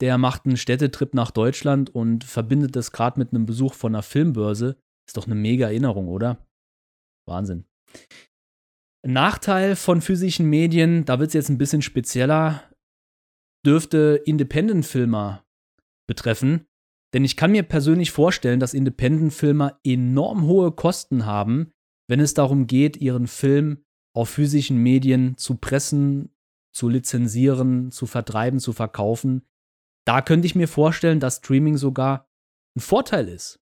[0.00, 4.02] der macht einen Städtetrip nach Deutschland und verbindet das gerade mit einem Besuch von einer
[4.02, 6.46] Filmbörse, ist doch eine mega Erinnerung, oder?
[7.26, 7.64] Wahnsinn.
[9.02, 12.62] Nachteil von physischen Medien, da wird es jetzt ein bisschen spezieller,
[13.64, 15.44] dürfte Independent-Filmer
[16.06, 16.66] betreffen.
[17.12, 21.72] Denn ich kann mir persönlich vorstellen, dass Independent-Filmer enorm hohe Kosten haben,
[22.08, 26.34] wenn es darum geht, ihren Film auf physischen Medien zu pressen,
[26.72, 29.42] zu lizenzieren, zu vertreiben, zu verkaufen.
[30.06, 32.28] Da könnte ich mir vorstellen, dass Streaming sogar
[32.76, 33.60] ein Vorteil ist.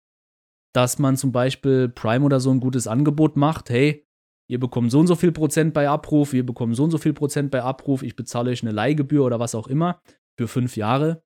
[0.74, 4.08] Dass man zum Beispiel Prime oder so ein gutes Angebot macht, hey,
[4.50, 7.12] ihr bekommt so und so viel Prozent bei Abruf, ihr bekommt so und so viel
[7.12, 10.00] Prozent bei Abruf, ich bezahle euch eine Leihgebühr oder was auch immer
[10.38, 11.22] für fünf Jahre.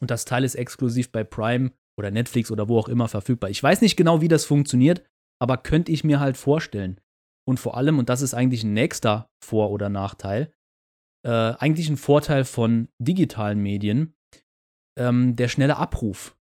[0.00, 3.50] Und das Teil ist exklusiv bei Prime oder Netflix oder wo auch immer verfügbar.
[3.50, 5.04] Ich weiß nicht genau, wie das funktioniert,
[5.40, 7.00] aber könnte ich mir halt vorstellen.
[7.46, 10.52] Und vor allem, und das ist eigentlich ein nächster Vor- oder Nachteil,
[11.24, 14.14] äh, eigentlich ein Vorteil von digitalen Medien,
[14.98, 16.36] ähm, der schnelle Abruf,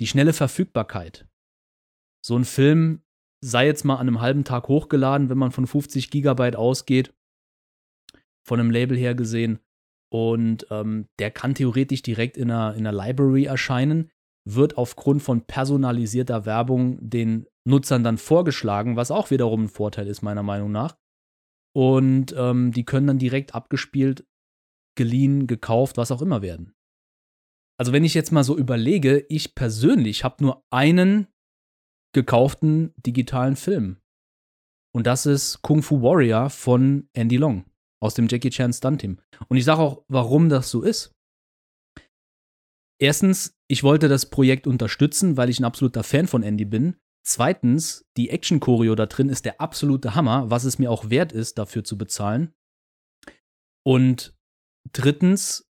[0.00, 1.26] die schnelle Verfügbarkeit.
[2.24, 3.02] So ein Film
[3.40, 7.14] sei jetzt mal an einem halben Tag hochgeladen, wenn man von 50 Gigabyte ausgeht,
[8.46, 9.60] von einem Label her gesehen.
[10.10, 14.10] Und ähm, der kann theoretisch direkt in einer, in einer Library erscheinen,
[14.46, 20.22] wird aufgrund von personalisierter Werbung den Nutzern dann vorgeschlagen, was auch wiederum ein Vorteil ist,
[20.22, 20.96] meiner Meinung nach.
[21.76, 24.26] Und ähm, die können dann direkt abgespielt,
[24.96, 26.74] geliehen, gekauft, was auch immer werden.
[27.78, 31.28] Also wenn ich jetzt mal so überlege, ich persönlich habe nur einen
[32.14, 33.98] gekauften digitalen Film.
[34.94, 37.64] Und das ist Kung Fu Warrior von Andy Long
[38.00, 39.20] aus dem Jackie Chan Stunt Team.
[39.48, 41.12] Und ich sage auch, warum das so ist.
[43.00, 46.96] Erstens, ich wollte das Projekt unterstützen, weil ich ein absoluter Fan von Andy bin.
[47.24, 51.58] Zweitens, die Action-Choreo da drin ist der absolute Hammer, was es mir auch wert ist,
[51.58, 52.54] dafür zu bezahlen.
[53.86, 54.36] Und
[54.92, 55.68] drittens,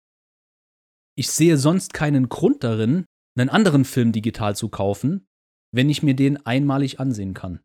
[1.17, 3.07] ich sehe sonst keinen Grund darin,
[3.39, 5.27] einen anderen Film digital zu kaufen,
[5.75, 7.61] wenn ich mir den einmalig ansehen kann.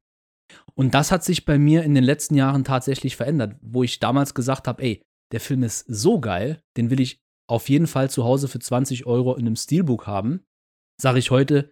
[0.74, 4.34] Und das hat sich bei mir in den letzten Jahren tatsächlich verändert, wo ich damals
[4.34, 8.24] gesagt habe, ey, der Film ist so geil, den will ich auf jeden Fall zu
[8.24, 10.44] Hause für 20 Euro in einem Steelbook haben.
[11.00, 11.72] Sage ich heute,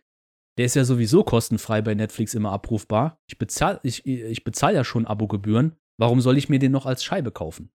[0.57, 3.19] der ist ja sowieso kostenfrei bei Netflix immer abrufbar.
[3.27, 5.75] Ich bezahle ich, ich bezahl ja schon Abogebühren.
[5.99, 7.71] Warum soll ich mir den noch als Scheibe kaufen?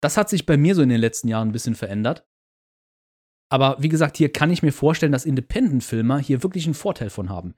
[0.00, 2.26] Das hat sich bei mir so in den letzten Jahren ein bisschen verändert.
[3.52, 7.28] Aber wie gesagt, hier kann ich mir vorstellen, dass Independent-Filmer hier wirklich einen Vorteil von
[7.28, 7.54] haben.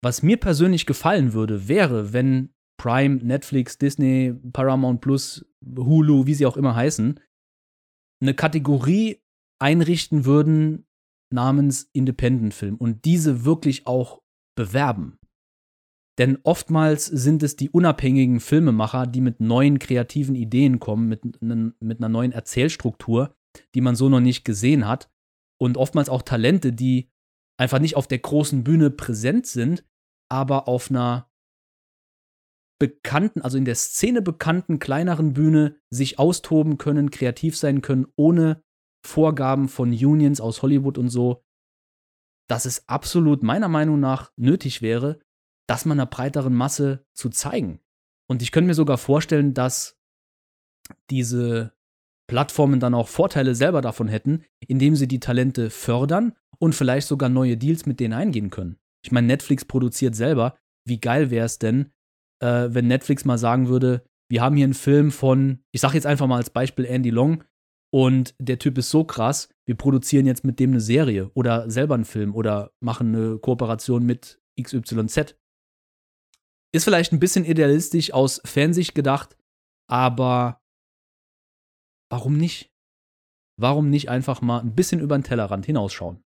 [0.00, 2.50] Was mir persönlich gefallen würde, wäre, wenn
[2.80, 5.44] Prime, Netflix, Disney, Paramount Plus,
[5.76, 7.18] Hulu, wie sie auch immer heißen,
[8.22, 9.20] eine Kategorie
[9.60, 10.86] einrichten würden
[11.34, 14.22] namens Independent-Film und diese wirklich auch
[14.56, 15.18] bewerben.
[16.18, 21.98] Denn oftmals sind es die unabhängigen Filmemacher, die mit neuen kreativen Ideen kommen, mit, mit
[21.98, 23.34] einer neuen Erzählstruktur,
[23.74, 25.11] die man so noch nicht gesehen hat
[25.62, 27.08] und oftmals auch Talente, die
[27.56, 29.84] einfach nicht auf der großen Bühne präsent sind,
[30.28, 31.30] aber auf einer
[32.80, 38.64] bekannten, also in der Szene bekannten kleineren Bühne sich austoben können, kreativ sein können, ohne
[39.06, 41.44] Vorgaben von Unions aus Hollywood und so,
[42.48, 45.20] dass es absolut meiner Meinung nach nötig wäre,
[45.68, 47.78] das mal einer breiteren Masse zu zeigen.
[48.28, 49.96] Und ich könnte mir sogar vorstellen, dass
[51.08, 51.72] diese
[52.28, 57.28] Plattformen dann auch Vorteile selber davon hätten, indem sie die Talente fördern und vielleicht sogar
[57.28, 58.76] neue Deals mit denen eingehen können.
[59.04, 60.56] Ich meine, Netflix produziert selber.
[60.86, 61.92] Wie geil wäre es denn,
[62.40, 66.06] äh, wenn Netflix mal sagen würde, wir haben hier einen Film von, ich sage jetzt
[66.06, 67.44] einfach mal als Beispiel Andy Long
[67.92, 71.94] und der Typ ist so krass, wir produzieren jetzt mit dem eine Serie oder selber
[71.94, 75.36] einen Film oder machen eine Kooperation mit XYZ.
[76.74, 79.36] Ist vielleicht ein bisschen idealistisch aus Fansicht gedacht,
[79.90, 80.61] aber
[82.12, 82.70] warum nicht?
[83.58, 86.22] Warum nicht einfach mal ein bisschen über den Tellerrand hinausschauen?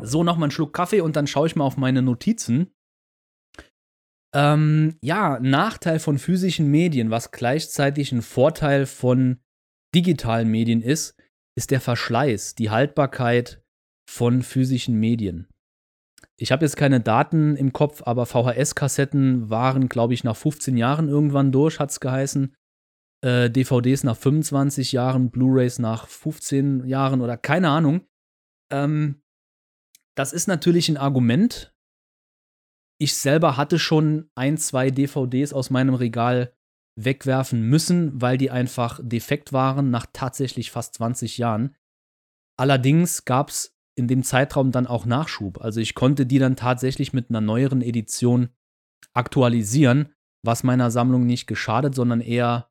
[0.00, 2.72] So, nochmal einen Schluck Kaffee und dann schaue ich mal auf meine Notizen.
[4.34, 9.40] Ähm, ja, Nachteil von physischen Medien, was gleichzeitig ein Vorteil von
[9.94, 11.18] digitalen Medien ist,
[11.56, 13.62] ist der Verschleiß, die Haltbarkeit
[14.10, 15.48] von physischen Medien.
[16.38, 21.08] Ich habe jetzt keine Daten im Kopf, aber VHS-Kassetten waren, glaube ich, nach 15 Jahren
[21.08, 22.54] irgendwann durch, hat es geheißen
[23.26, 28.06] äh, DVDs nach 25 Jahren, Blu-rays nach 15 Jahren oder keine Ahnung.
[28.70, 29.20] Ähm,
[30.14, 31.74] das ist natürlich ein Argument.
[32.98, 36.54] Ich selber hatte schon ein, zwei DVDs aus meinem Regal
[36.98, 41.74] wegwerfen müssen, weil die einfach defekt waren nach tatsächlich fast 20 Jahren.
[42.56, 45.60] Allerdings gab es in dem Zeitraum dann auch Nachschub.
[45.60, 48.50] Also ich konnte die dann tatsächlich mit einer neueren Edition
[49.14, 50.14] aktualisieren,
[50.44, 52.70] was meiner Sammlung nicht geschadet, sondern eher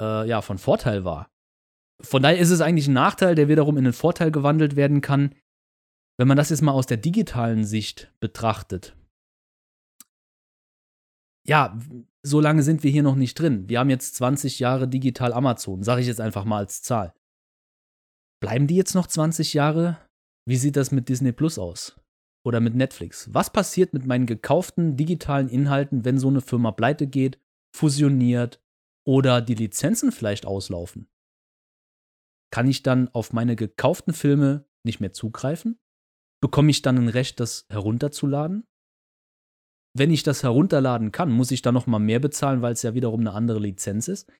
[0.00, 1.30] äh, ja, von Vorteil war.
[2.02, 5.34] Von daher ist es eigentlich ein Nachteil, der wiederum in einen Vorteil gewandelt werden kann,
[6.18, 8.96] wenn man das jetzt mal aus der digitalen Sicht betrachtet.
[11.46, 11.78] Ja,
[12.22, 13.68] so lange sind wir hier noch nicht drin.
[13.68, 17.14] Wir haben jetzt 20 Jahre digital Amazon, sage ich jetzt einfach mal als Zahl.
[18.42, 19.98] Bleiben die jetzt noch 20 Jahre?
[20.46, 21.98] Wie sieht das mit Disney Plus aus?
[22.44, 23.32] Oder mit Netflix?
[23.34, 27.38] Was passiert mit meinen gekauften digitalen Inhalten, wenn so eine Firma pleite geht,
[27.74, 28.62] fusioniert
[29.10, 31.08] oder die Lizenzen vielleicht auslaufen?
[32.52, 35.80] Kann ich dann auf meine gekauften Filme nicht mehr zugreifen?
[36.40, 38.68] Bekomme ich dann ein Recht, das herunterzuladen?
[39.98, 42.94] Wenn ich das herunterladen kann, muss ich dann noch mal mehr bezahlen, weil es ja
[42.94, 44.32] wiederum eine andere Lizenz ist?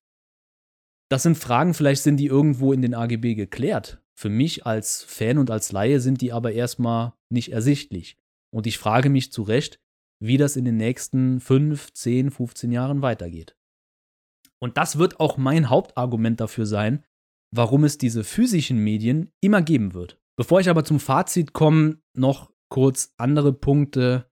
[1.09, 4.01] Das sind Fragen, vielleicht sind die irgendwo in den AGB geklärt.
[4.17, 8.17] Für mich als Fan und als Laie sind die aber erstmal nicht ersichtlich.
[8.53, 9.81] Und ich frage mich zu Recht,
[10.21, 13.57] wie das in den nächsten 5, 10, 15 Jahren weitergeht.
[14.61, 17.03] Und das wird auch mein Hauptargument dafür sein,
[17.53, 20.19] warum es diese physischen Medien immer geben wird.
[20.37, 24.29] Bevor ich aber zum Fazit komme, noch kurz andere Punkte.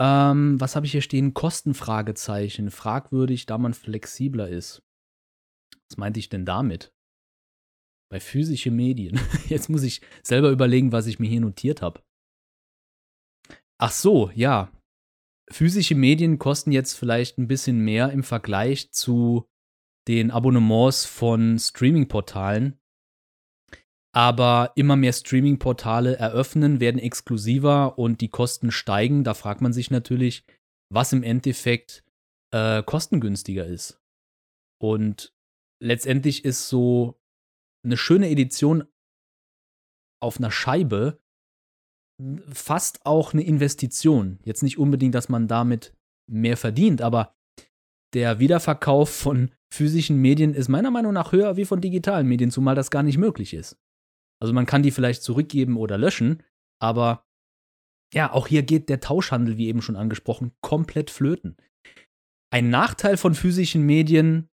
[0.00, 1.34] Ähm, was habe ich hier stehen?
[1.34, 2.70] Kostenfragezeichen.
[2.70, 4.82] Fragwürdig, da man flexibler ist.
[5.90, 6.92] Was meinte ich denn damit?
[8.10, 9.18] Bei physische Medien.
[9.48, 12.02] Jetzt muss ich selber überlegen, was ich mir hier notiert habe.
[13.78, 14.70] Ach so, ja.
[15.50, 19.48] Physische Medien kosten jetzt vielleicht ein bisschen mehr im Vergleich zu
[20.08, 22.78] den Abonnements von Streaming-Portalen.
[24.12, 29.24] Aber immer mehr Streaming-Portale eröffnen, werden exklusiver und die Kosten steigen.
[29.24, 30.44] Da fragt man sich natürlich,
[30.90, 32.04] was im Endeffekt
[32.52, 34.00] äh, kostengünstiger ist.
[34.80, 35.34] Und
[35.82, 37.20] letztendlich ist so
[37.84, 38.84] eine schöne Edition
[40.20, 41.20] auf einer Scheibe
[42.52, 44.38] fast auch eine Investition.
[44.44, 45.94] Jetzt nicht unbedingt, dass man damit
[46.30, 47.34] mehr verdient, aber
[48.14, 52.74] der Wiederverkauf von physischen Medien ist meiner Meinung nach höher wie von digitalen Medien, zumal
[52.74, 53.78] das gar nicht möglich ist.
[54.40, 56.42] Also man kann die vielleicht zurückgeben oder löschen,
[56.80, 57.26] aber
[58.14, 61.56] ja, auch hier geht der Tauschhandel, wie eben schon angesprochen, komplett flöten.
[62.50, 64.48] Ein Nachteil von physischen Medien,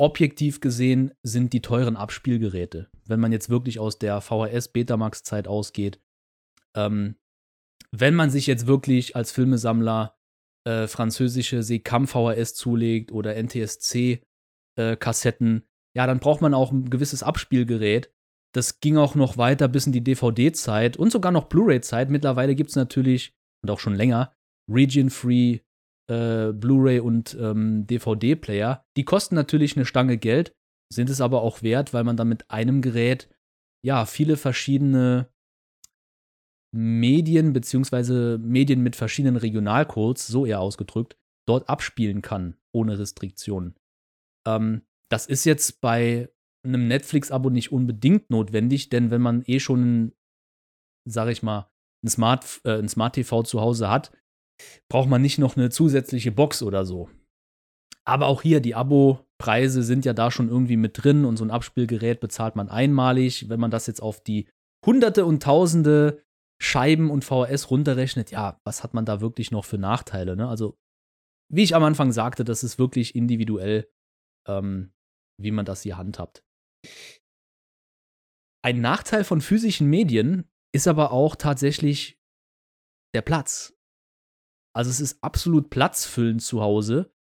[0.00, 2.90] objektiv gesehen, sind die teuren Abspielgeräte.
[3.04, 6.00] Wenn man jetzt wirklich aus der VHS-Betamax-Zeit ausgeht.
[6.76, 7.16] Ähm,
[7.92, 10.16] wenn man sich jetzt wirklich als Filmesammler
[10.66, 15.62] äh, französische Seekam VHS zulegt oder NTSC-Kassetten, äh,
[15.96, 18.10] ja, dann braucht man auch ein gewisses Abspielgerät.
[18.52, 22.10] Das ging auch noch weiter bis in die DVD-Zeit und sogar noch Blu-ray-Zeit.
[22.10, 24.32] Mittlerweile gibt es natürlich, und auch schon länger,
[24.70, 25.60] Region-Free
[26.10, 28.84] äh, Blu-ray und ähm, DVD-Player.
[28.96, 30.54] Die kosten natürlich eine Stange Geld,
[30.92, 33.28] sind es aber auch wert, weil man dann mit einem Gerät
[33.84, 35.28] ja viele verschiedene
[36.74, 41.16] Medien beziehungsweise Medien mit verschiedenen Regionalcodes, so eher ausgedrückt,
[41.46, 43.76] dort abspielen kann, ohne Restriktionen.
[44.46, 46.30] Ähm, das ist jetzt bei
[46.64, 50.12] einem Netflix-Abo nicht unbedingt notwendig, denn wenn man eh schon,
[51.08, 51.70] sag ich mal,
[52.02, 54.10] ein Smart, äh, ein Smart TV zu Hause hat,
[54.88, 57.08] braucht man nicht noch eine zusätzliche Box oder so.
[58.04, 61.50] Aber auch hier, die Abo-Preise sind ja da schon irgendwie mit drin und so ein
[61.52, 63.48] Abspielgerät bezahlt man einmalig.
[63.48, 64.48] Wenn man das jetzt auf die
[64.84, 66.24] Hunderte und Tausende
[66.64, 70.34] Scheiben und VHS runterrechnet, ja, was hat man da wirklich noch für Nachteile?
[70.34, 70.48] Ne?
[70.48, 70.78] Also,
[71.52, 73.88] wie ich am Anfang sagte, das ist wirklich individuell,
[74.48, 74.94] ähm,
[75.38, 76.42] wie man das hier handhabt.
[78.64, 82.18] Ein Nachteil von physischen Medien ist aber auch tatsächlich
[83.14, 83.78] der Platz.
[84.74, 87.14] Also es ist absolut platzfüllend zu Hause.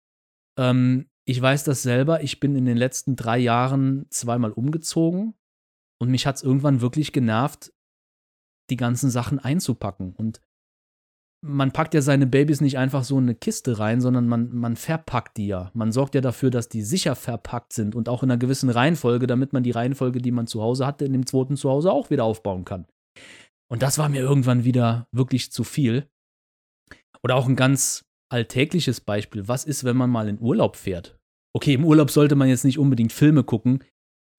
[0.58, 2.22] Ähm, ich weiß das selber.
[2.22, 5.34] Ich bin in den letzten drei Jahren zweimal umgezogen
[6.00, 7.74] und mich hat es irgendwann wirklich genervt,
[8.72, 10.16] die ganzen Sachen einzupacken.
[10.16, 10.42] Und
[11.44, 14.76] man packt ja seine Babys nicht einfach so in eine Kiste rein, sondern man, man
[14.76, 15.72] verpackt die ja.
[15.74, 19.28] Man sorgt ja dafür, dass die sicher verpackt sind und auch in einer gewissen Reihenfolge,
[19.28, 22.24] damit man die Reihenfolge, die man zu Hause hatte, in dem zweiten Zuhause auch wieder
[22.24, 22.86] aufbauen kann.
[23.72, 26.08] Und das war mir irgendwann wieder wirklich zu viel.
[27.24, 29.48] Oder auch ein ganz alltägliches Beispiel.
[29.48, 31.18] Was ist, wenn man mal in Urlaub fährt?
[31.56, 33.84] Okay, im Urlaub sollte man jetzt nicht unbedingt Filme gucken,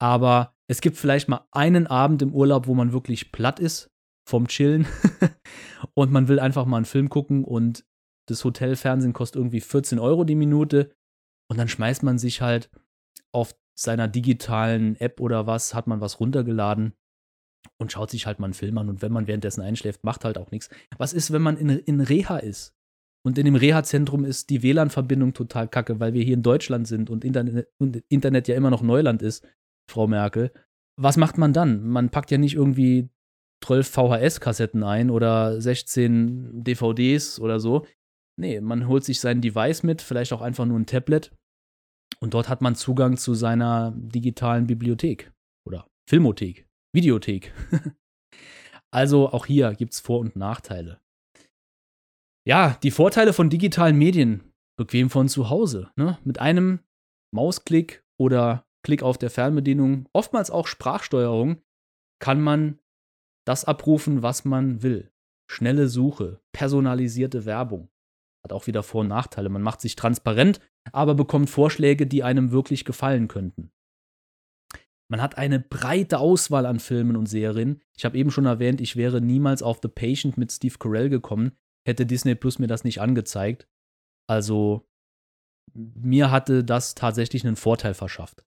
[0.01, 3.91] aber es gibt vielleicht mal einen Abend im Urlaub, wo man wirklich platt ist
[4.33, 4.87] vom Chillen
[5.95, 7.85] und man will einfach mal einen Film gucken und
[8.26, 10.91] das Hotelfernsehen kostet irgendwie 14 Euro die Minute
[11.51, 12.70] und dann schmeißt man sich halt
[13.30, 16.95] auf seiner digitalen App oder was, hat man was runtergeladen
[17.78, 18.89] und schaut sich halt mal einen Film an.
[18.89, 20.70] Und wenn man währenddessen einschläft, macht halt auch nichts.
[20.97, 22.74] Was ist, wenn man in, in Reha ist?
[23.24, 27.11] Und in dem Reha-Zentrum ist die WLAN-Verbindung total kacke, weil wir hier in Deutschland sind
[27.11, 29.47] und Internet, und Internet ja immer noch Neuland ist,
[29.91, 30.53] Frau Merkel.
[30.99, 31.87] Was macht man dann?
[31.87, 33.11] Man packt ja nicht irgendwie
[33.62, 37.86] 12 VHS-Kassetten ein oder 16 DVDs oder so.
[38.38, 41.32] Nee, man holt sich sein Device mit, vielleicht auch einfach nur ein Tablet.
[42.20, 45.32] Und dort hat man Zugang zu seiner digitalen Bibliothek
[45.66, 47.52] oder Filmothek, Videothek.
[48.90, 51.00] also auch hier gibt es Vor- und Nachteile.
[52.46, 54.52] Ja, die Vorteile von digitalen Medien.
[54.78, 55.90] Bequem von zu Hause.
[55.96, 56.18] Ne?
[56.24, 56.80] Mit einem
[57.34, 61.62] Mausklick oder Klick auf der Fernbedienung, oftmals auch Sprachsteuerung,
[62.20, 62.78] kann man
[63.45, 65.12] das abrufen, was man will.
[65.51, 67.90] Schnelle Suche, personalisierte Werbung.
[68.43, 69.49] Hat auch wieder Vor- und Nachteile.
[69.49, 70.61] Man macht sich transparent,
[70.93, 73.70] aber bekommt Vorschläge, die einem wirklich gefallen könnten.
[75.09, 77.82] Man hat eine breite Auswahl an Filmen und Serien.
[77.97, 81.53] Ich habe eben schon erwähnt, ich wäre niemals auf The Patient mit Steve Carell gekommen,
[81.86, 83.68] hätte Disney Plus mir das nicht angezeigt.
[84.26, 84.88] Also
[85.74, 88.47] mir hatte das tatsächlich einen Vorteil verschafft.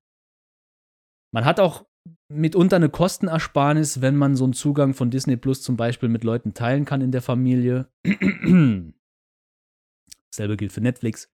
[1.31, 1.85] Man hat auch
[2.27, 6.53] mitunter eine Kostenersparnis, wenn man so einen Zugang von Disney Plus zum Beispiel mit Leuten
[6.53, 7.87] teilen kann in der Familie.
[10.31, 11.29] Dasselbe gilt für Netflix.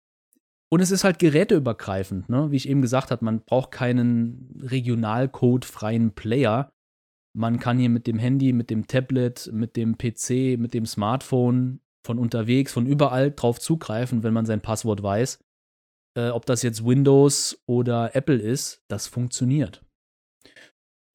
[0.69, 2.51] Und es ist halt geräteübergreifend, ne?
[2.51, 6.73] Wie ich eben gesagt habe, man braucht keinen regionalcode-freien Player.
[7.37, 11.81] Man kann hier mit dem Handy, mit dem Tablet, mit dem PC, mit dem Smartphone
[12.05, 15.39] von unterwegs, von überall drauf zugreifen, wenn man sein Passwort weiß.
[16.17, 19.86] Äh, ob das jetzt Windows oder Apple ist, das funktioniert.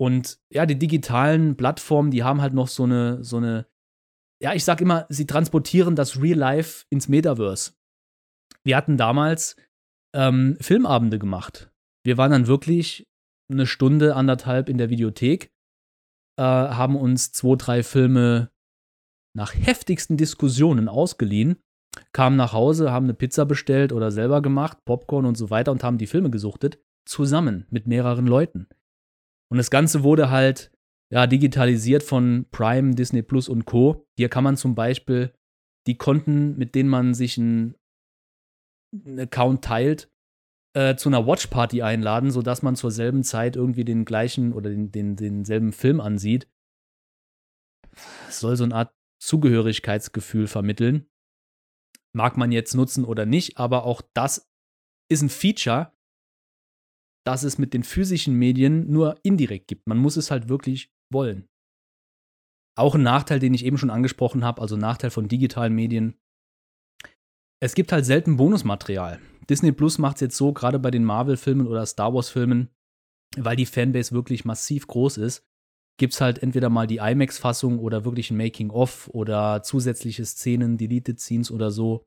[0.01, 3.67] Und ja, die digitalen Plattformen, die haben halt noch so eine, so eine,
[4.41, 7.73] ja, ich sag immer, sie transportieren das Real Life ins Metaverse.
[8.63, 9.57] Wir hatten damals
[10.15, 11.71] ähm, Filmabende gemacht.
[12.03, 13.07] Wir waren dann wirklich
[13.51, 15.51] eine Stunde, anderthalb in der Videothek,
[16.39, 18.49] äh, haben uns zwei, drei Filme
[19.37, 21.61] nach heftigsten Diskussionen ausgeliehen,
[22.11, 25.83] kamen nach Hause, haben eine Pizza bestellt oder selber gemacht, Popcorn und so weiter und
[25.83, 28.67] haben die Filme gesuchtet, zusammen mit mehreren Leuten.
[29.51, 30.71] Und das Ganze wurde halt
[31.11, 34.07] ja, digitalisiert von Prime, Disney Plus und Co.
[34.17, 35.33] Hier kann man zum Beispiel
[35.87, 37.75] die Konten, mit denen man sich einen,
[39.17, 40.11] Account teilt,
[40.75, 44.91] äh, zu einer Watchparty einladen, sodass man zur selben Zeit irgendwie den gleichen oder den,
[44.91, 46.49] den, denselben Film ansieht.
[48.27, 51.09] Es soll so eine Art Zugehörigkeitsgefühl vermitteln.
[52.13, 54.51] Mag man jetzt nutzen oder nicht, aber auch das
[55.09, 55.93] ist ein Feature,
[57.25, 59.87] das es mit den physischen Medien nur indirekt gibt.
[59.87, 61.47] Man muss es halt wirklich wollen.
[62.77, 66.15] Auch ein Nachteil, den ich eben schon angesprochen habe, also Nachteil von digitalen Medien.
[67.61, 69.19] Es gibt halt selten Bonusmaterial.
[69.49, 72.69] Disney Plus macht es jetzt so, gerade bei den Marvel-Filmen oder Star Wars-Filmen,
[73.37, 75.45] weil die Fanbase wirklich massiv groß ist,
[75.99, 81.19] gibt es halt entweder mal die IMAX-Fassung oder wirklich ein Making-of oder zusätzliche Szenen, Deleted
[81.19, 82.05] Scenes oder so.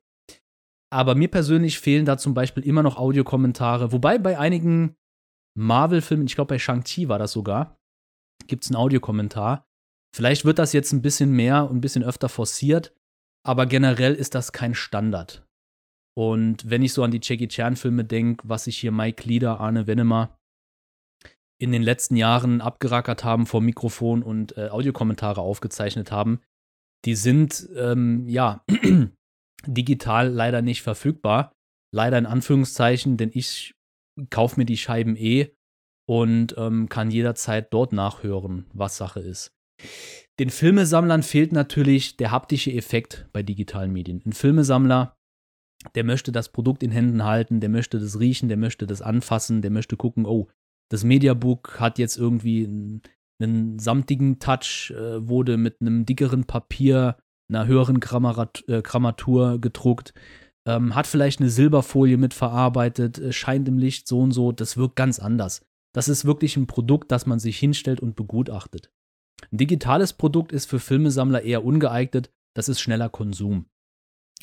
[0.91, 4.95] Aber mir persönlich fehlen da zum Beispiel immer noch Audiokommentare, wobei bei einigen
[5.57, 7.77] Marvel-Filmen, ich glaube bei Shang-Chi war das sogar,
[8.47, 9.65] gibt es einen Audiokommentar.
[10.15, 12.93] Vielleicht wird das jetzt ein bisschen mehr und ein bisschen öfter forciert,
[13.45, 15.45] aber generell ist das kein Standard.
[16.17, 19.87] Und wenn ich so an die Jackie Chan-Filme denke, was sich hier Mike Lieder, Arne
[19.87, 20.37] Wennemer
[21.61, 26.41] in den letzten Jahren abgerackert haben vor Mikrofon und äh, Audiokommentare aufgezeichnet haben,
[27.05, 28.63] die sind ähm, ja
[29.65, 31.51] digital leider nicht verfügbar.
[31.93, 33.73] Leider in Anführungszeichen, denn ich
[34.29, 35.55] kaufe mir die Scheiben eh
[36.07, 39.53] und ähm, kann jederzeit dort nachhören, was Sache ist.
[40.39, 44.21] Den Filmesammlern fehlt natürlich der haptische Effekt bei digitalen Medien.
[44.25, 45.17] Ein Filmesammler,
[45.95, 49.61] der möchte das Produkt in Händen halten, der möchte das riechen, der möchte das anfassen,
[49.61, 50.47] der möchte gucken, oh,
[50.89, 53.01] das Mediabook hat jetzt irgendwie einen,
[53.41, 57.17] einen samtigen Touch, äh, wurde mit einem dickeren Papier,
[57.49, 60.13] einer höheren Grammarat, äh, Grammatur gedruckt,
[60.67, 64.95] ähm, hat vielleicht eine Silberfolie mitverarbeitet, äh, scheint im Licht so und so, das wirkt
[64.95, 65.65] ganz anders.
[65.93, 68.91] Das ist wirklich ein Produkt, das man sich hinstellt und begutachtet.
[69.51, 73.67] Ein digitales Produkt ist für Filmesammler eher ungeeignet, das ist schneller Konsum.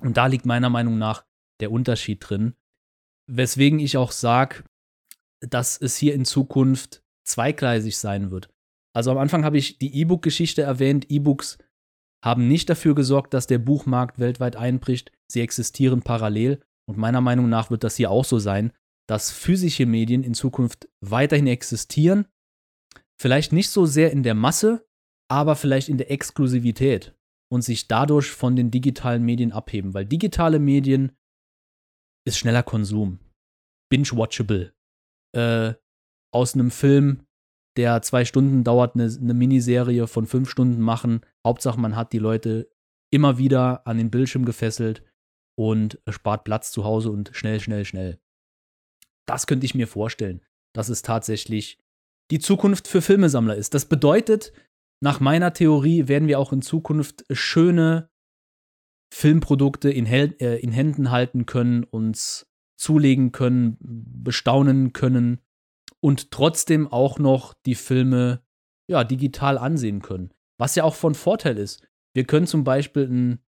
[0.01, 1.25] Und da liegt meiner Meinung nach
[1.61, 2.55] der Unterschied drin,
[3.29, 4.65] weswegen ich auch sage,
[5.41, 8.49] dass es hier in Zukunft zweigleisig sein wird.
[8.95, 11.11] Also am Anfang habe ich die E-Book-Geschichte erwähnt.
[11.11, 11.59] E-Books
[12.25, 15.13] haben nicht dafür gesorgt, dass der Buchmarkt weltweit einbricht.
[15.33, 16.61] Sie existieren parallel.
[16.89, 18.73] Und meiner Meinung nach wird das hier auch so sein,
[19.09, 22.27] dass physische Medien in Zukunft weiterhin existieren.
[23.21, 24.87] Vielleicht nicht so sehr in der Masse,
[25.31, 27.17] aber vielleicht in der Exklusivität
[27.51, 29.95] und sich dadurch von den digitalen Medien abheben.
[29.95, 31.13] Weil digitale Medien
[32.27, 33.19] ist schneller Konsum.
[33.91, 34.75] Binge-watchable.
[35.35, 35.75] Äh,
[36.33, 37.27] aus einem Film
[37.77, 41.21] der zwei Stunden dauert, eine, eine Miniserie von fünf Stunden machen.
[41.47, 42.71] Hauptsache, man hat die Leute
[43.11, 45.03] immer wieder an den Bildschirm gefesselt
[45.57, 48.19] und spart Platz zu Hause und schnell, schnell, schnell.
[49.27, 50.43] Das könnte ich mir vorstellen,
[50.75, 51.79] dass es tatsächlich
[52.31, 53.75] die Zukunft für Filmesammler ist.
[53.75, 54.53] Das bedeutet,
[55.03, 58.09] nach meiner Theorie werden wir auch in Zukunft schöne
[59.13, 62.47] Filmprodukte in, äh, in Händen halten können, uns
[62.79, 65.41] zulegen können, bestaunen können
[66.01, 68.43] und trotzdem auch noch die Filme
[68.89, 70.33] ja, digital ansehen können.
[70.59, 71.87] Was ja auch von Vorteil ist.
[72.15, 73.39] Wir können zum Beispiel ein,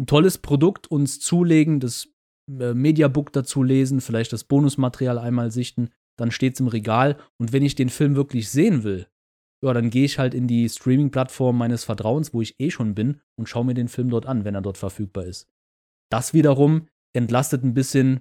[0.00, 2.08] ein tolles Produkt uns zulegen, das
[2.48, 7.52] äh, Mediabook dazu lesen, vielleicht das Bonusmaterial einmal sichten, dann steht es im Regal und
[7.52, 9.06] wenn ich den Film wirklich sehen will,
[9.64, 13.20] ja, dann gehe ich halt in die Streaming-Plattform meines Vertrauens, wo ich eh schon bin,
[13.36, 15.48] und schaue mir den Film dort an, wenn er dort verfügbar ist.
[16.10, 18.20] Das wiederum entlastet ein bisschen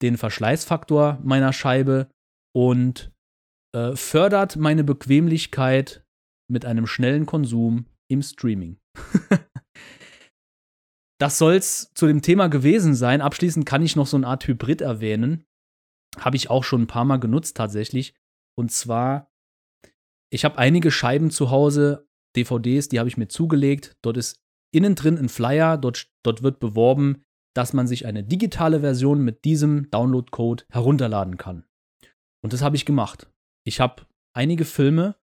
[0.00, 2.08] den Verschleißfaktor meiner Scheibe
[2.54, 3.12] und
[3.74, 6.02] äh, fördert meine Bequemlichkeit
[6.50, 8.78] mit einem schnellen Konsum im Streaming.
[11.20, 13.20] das soll's zu dem Thema gewesen sein.
[13.20, 15.44] Abschließend kann ich noch so eine Art Hybrid erwähnen.
[16.18, 18.14] Habe ich auch schon ein paar Mal genutzt tatsächlich.
[18.56, 19.30] Und zwar,
[20.30, 23.98] ich habe einige Scheiben zu Hause, DVDs, die habe ich mir zugelegt.
[24.00, 24.40] Dort ist
[24.72, 27.22] innen drin ein Flyer, dort, dort wird beworben,
[27.54, 31.64] dass man sich eine digitale Version mit diesem Download-Code herunterladen kann.
[32.42, 33.30] Und das habe ich gemacht.
[33.64, 35.16] Ich habe einige Filme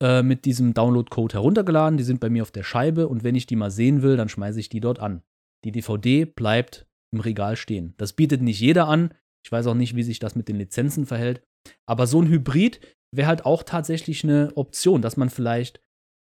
[0.00, 3.44] äh, mit diesem Download-Code heruntergeladen, die sind bei mir auf der Scheibe und wenn ich
[3.44, 5.22] die mal sehen will, dann schmeiße ich die dort an.
[5.64, 7.94] Die DVD bleibt im Regal stehen.
[7.96, 9.14] Das bietet nicht jeder an.
[9.44, 11.42] Ich weiß auch nicht, wie sich das mit den Lizenzen verhält.
[11.86, 12.80] Aber so ein Hybrid
[13.12, 15.80] wäre halt auch tatsächlich eine Option, dass man vielleicht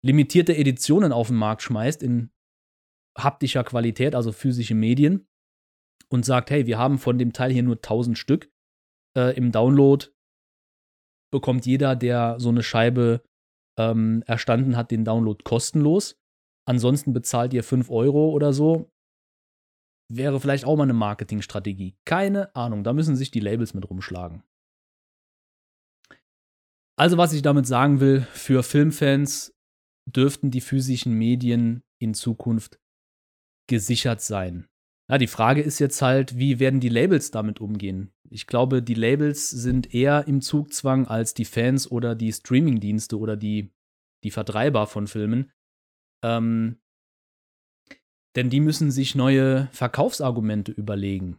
[0.05, 2.31] limitierte Editionen auf den Markt schmeißt in
[3.17, 5.27] haptischer Qualität, also physische Medien,
[6.11, 8.53] und sagt, hey, wir haben von dem Teil hier nur 1000 Stück.
[9.17, 10.07] Äh, Im Download
[11.33, 13.23] bekommt jeder, der so eine Scheibe
[13.79, 16.21] ähm, erstanden hat, den Download kostenlos.
[16.67, 18.93] Ansonsten bezahlt ihr 5 Euro oder so.
[20.09, 21.97] Wäre vielleicht auch mal eine Marketingstrategie.
[22.05, 24.43] Keine Ahnung, da müssen sich die Labels mit rumschlagen.
[26.97, 29.55] Also, was ich damit sagen will, für Filmfans
[30.07, 32.79] dürften die physischen Medien in Zukunft
[33.67, 34.69] gesichert sein.
[35.11, 38.13] Ja, die Frage ist jetzt halt, wie werden die Labels damit umgehen?
[38.31, 43.37] Ich glaube, die Labels sind eher im Zugzwang als die Fans oder die Streamingdienste oder
[43.37, 43.73] die,
[44.23, 45.53] die Vertreiber von Filmen.
[46.23, 46.81] Ähm,
[48.37, 51.39] denn die müssen sich neue Verkaufsargumente überlegen.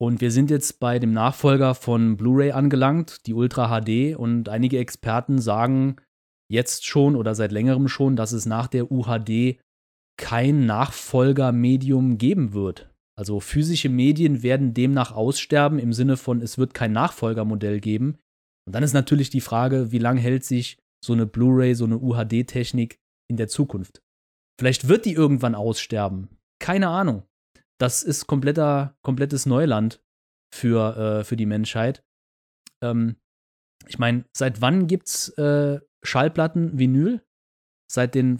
[0.00, 4.78] Und wir sind jetzt bei dem Nachfolger von Blu-ray angelangt, die Ultra HD, und einige
[4.78, 5.96] Experten sagen
[6.50, 9.58] jetzt schon oder seit längerem schon, dass es nach der UHD
[10.16, 12.90] kein Nachfolgermedium geben wird.
[13.16, 18.18] Also physische Medien werden demnach aussterben im Sinne von, es wird kein Nachfolgermodell geben.
[18.66, 21.98] Und dann ist natürlich die Frage, wie lange hält sich so eine Blu-ray, so eine
[21.98, 22.98] UHD-Technik
[23.28, 24.00] in der Zukunft?
[24.58, 26.28] Vielleicht wird die irgendwann aussterben.
[26.60, 27.22] Keine Ahnung.
[27.78, 30.02] Das ist kompletter, komplettes Neuland
[30.52, 32.04] für, äh, für die Menschheit.
[32.82, 33.16] Ähm,
[33.86, 37.24] ich meine, seit wann gibt's äh, Schallplatten Vinyl?
[37.90, 38.38] Seit den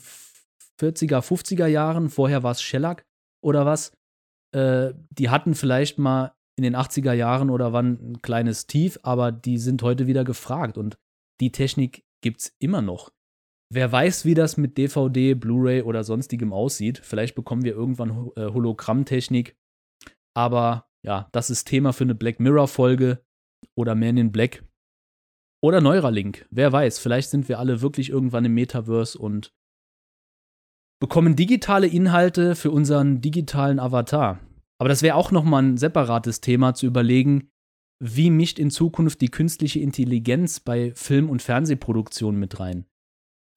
[0.80, 3.06] 40er, 50er Jahren, vorher war es Shellac
[3.42, 3.92] oder was,
[4.54, 9.30] äh, die hatten vielleicht mal in den 80er Jahren oder wann ein kleines Tief, aber
[9.32, 10.98] die sind heute wieder gefragt und
[11.40, 13.12] die Technik gibt es immer noch.
[13.70, 17.00] Wer weiß, wie das mit DVD, Blu-ray oder sonstigem aussieht.
[17.04, 19.56] Vielleicht bekommen wir irgendwann äh, Hologrammtechnik.
[20.34, 23.22] Aber ja, das ist Thema für eine Black Mirror-Folge
[23.76, 24.64] oder Man in Black.
[25.62, 26.46] Oder Neuralink.
[26.50, 29.52] Wer weiß, vielleicht sind wir alle wirklich irgendwann im Metaverse und
[31.00, 34.40] bekommen digitale Inhalte für unseren digitalen Avatar.
[34.80, 37.50] Aber das wäre auch nochmal ein separates Thema zu überlegen,
[38.00, 42.86] wie mischt in Zukunft die künstliche Intelligenz bei Film- und Fernsehproduktionen mit rein.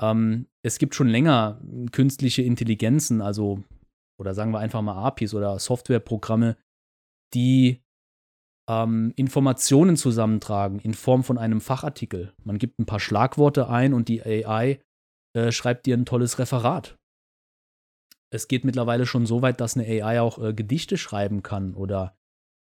[0.02, 3.64] Ähm, es gibt schon länger künstliche Intelligenzen, also,
[4.20, 6.58] oder sagen wir einfach mal APIs oder Softwareprogramme,
[7.34, 7.84] die
[8.70, 12.34] ähm, Informationen zusammentragen in Form von einem Fachartikel.
[12.44, 14.82] Man gibt ein paar Schlagworte ein und die AI
[15.34, 16.98] äh, schreibt dir ein tolles Referat
[18.32, 22.18] es geht mittlerweile schon so weit, dass eine AI auch äh, Gedichte schreiben kann oder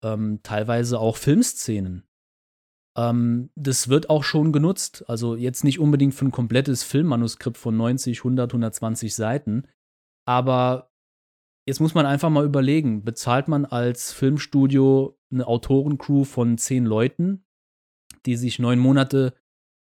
[0.04, 2.08] ähm, teilweise auch Filmszenen.
[3.00, 5.06] Ähm, das wird auch schon genutzt.
[5.08, 9.68] Also jetzt nicht unbedingt für ein komplettes Filmmanuskript von 90, 100, 120 Seiten.
[10.28, 10.92] Aber
[11.66, 17.46] jetzt muss man einfach mal überlegen, bezahlt man als Filmstudio eine Autorencrew von zehn Leuten,
[18.26, 19.34] die sich neun Monate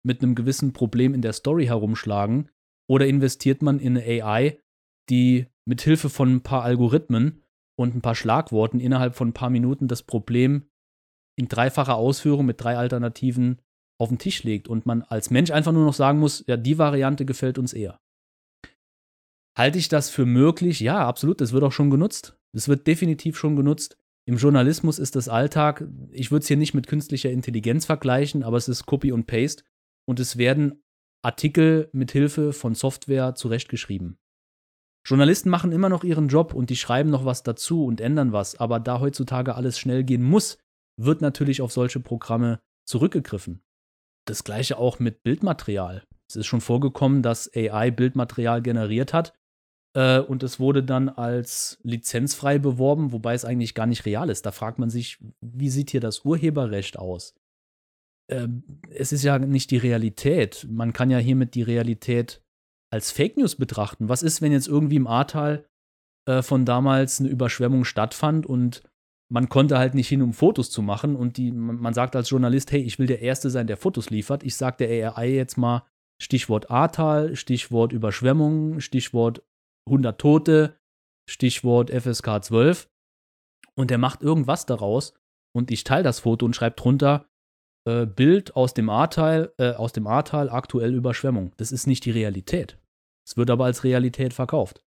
[0.04, 2.50] mit einem gewissen Problem in der Story herumschlagen?
[2.88, 4.60] Oder investiert man in eine AI,
[5.08, 7.42] die mit Hilfe von ein paar Algorithmen
[7.76, 10.68] und ein paar Schlagworten innerhalb von ein paar Minuten das Problem
[11.36, 13.60] in dreifacher Ausführung mit drei Alternativen
[13.98, 16.78] auf den Tisch legt und man als Mensch einfach nur noch sagen muss, ja, die
[16.78, 17.98] Variante gefällt uns eher.
[19.56, 20.80] Halte ich das für möglich?
[20.80, 21.40] Ja, absolut.
[21.40, 22.38] Das wird auch schon genutzt.
[22.52, 23.96] Das wird definitiv schon genutzt.
[24.28, 25.86] Im Journalismus ist das Alltag.
[26.10, 29.64] Ich würde es hier nicht mit künstlicher Intelligenz vergleichen, aber es ist Copy und Paste.
[30.06, 30.82] Und es werden
[31.22, 34.18] Artikel mit Hilfe von Software zurechtgeschrieben.
[35.06, 38.56] Journalisten machen immer noch ihren Job und die schreiben noch was dazu und ändern was,
[38.56, 40.58] aber da heutzutage alles schnell gehen muss,
[40.96, 43.62] wird natürlich auf solche Programme zurückgegriffen.
[44.26, 46.04] Das gleiche auch mit Bildmaterial.
[46.28, 49.32] Es ist schon vorgekommen, dass AI Bildmaterial generiert hat
[49.96, 54.44] äh, und es wurde dann als lizenzfrei beworben, wobei es eigentlich gar nicht real ist.
[54.44, 57.34] Da fragt man sich, wie sieht hier das Urheberrecht aus?
[58.28, 60.66] Ähm, es ist ja nicht die Realität.
[60.68, 62.42] Man kann ja hiermit die Realität
[62.92, 64.08] als Fake News betrachten.
[64.08, 65.64] Was ist, wenn jetzt irgendwie im Ahrtal
[66.28, 68.82] äh, von damals eine Überschwemmung stattfand und
[69.28, 72.70] man konnte halt nicht hin, um Fotos zu machen und die, man sagt als Journalist,
[72.72, 74.44] hey, ich will der Erste sein, der Fotos liefert.
[74.44, 75.84] Ich sage der AI jetzt mal
[76.22, 79.42] Stichwort Ahrtal, Stichwort Überschwemmung, Stichwort
[79.88, 80.78] 100 Tote,
[81.28, 82.88] Stichwort FSK 12
[83.74, 85.14] und der macht irgendwas daraus
[85.54, 87.26] und ich teile das Foto und schreibe drunter,
[87.86, 91.52] äh, Bild aus dem Ahrtal, äh, aus dem Ahrtal, aktuell Überschwemmung.
[91.56, 92.78] Das ist nicht die Realität.
[93.26, 94.84] Es wird aber als Realität verkauft.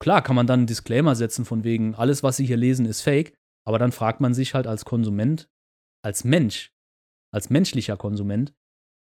[0.00, 3.02] Klar kann man dann einen Disclaimer setzen von wegen, alles, was Sie hier lesen, ist
[3.02, 3.34] fake,
[3.66, 5.50] aber dann fragt man sich halt als Konsument,
[6.02, 6.74] als Mensch,
[7.32, 8.54] als menschlicher Konsument,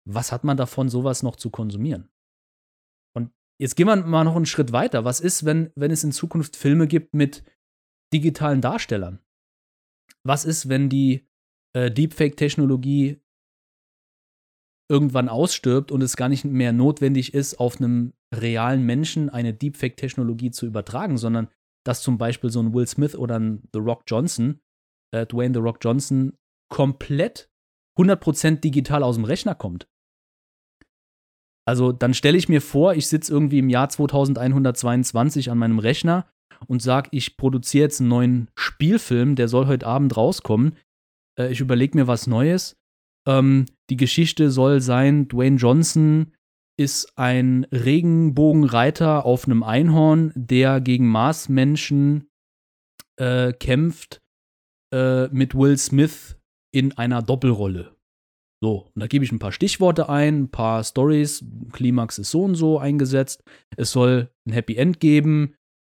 [0.06, 2.10] was hat man davon, sowas noch zu konsumieren?
[3.16, 5.04] Und jetzt gehen wir mal noch einen Schritt weiter.
[5.04, 7.42] Was ist, wenn, wenn es in Zukunft Filme gibt mit
[8.12, 9.20] digitalen Darstellern?
[10.22, 11.26] Was ist, wenn die
[11.74, 13.20] äh, Deepfake-Technologie
[14.90, 20.50] irgendwann ausstirbt und es gar nicht mehr notwendig ist, auf einem realen Menschen eine Deepfake-Technologie
[20.50, 21.48] zu übertragen, sondern
[21.84, 24.60] dass zum Beispiel so ein Will Smith oder ein The Rock Johnson,
[25.12, 26.36] äh, Dwayne The Rock Johnson,
[26.68, 27.50] komplett
[27.98, 29.88] 100% digital aus dem Rechner kommt.
[31.66, 36.26] Also dann stelle ich mir vor, ich sitze irgendwie im Jahr 2122 an meinem Rechner
[36.66, 40.76] und sage, ich produziere jetzt einen neuen Spielfilm, der soll heute Abend rauskommen.
[41.38, 42.76] Äh, ich überlege mir was Neues
[43.26, 46.32] ähm, die Geschichte soll sein, Dwayne Johnson
[46.76, 52.28] ist ein Regenbogenreiter auf einem Einhorn, der gegen Marsmenschen
[53.16, 54.22] äh, kämpft
[54.92, 56.36] äh, mit Will Smith
[56.72, 57.94] in einer Doppelrolle.
[58.62, 61.44] So, und da gebe ich ein paar Stichworte ein, ein paar Stories.
[61.72, 63.44] Klimax ist so und so eingesetzt.
[63.76, 65.54] Es soll ein Happy End geben.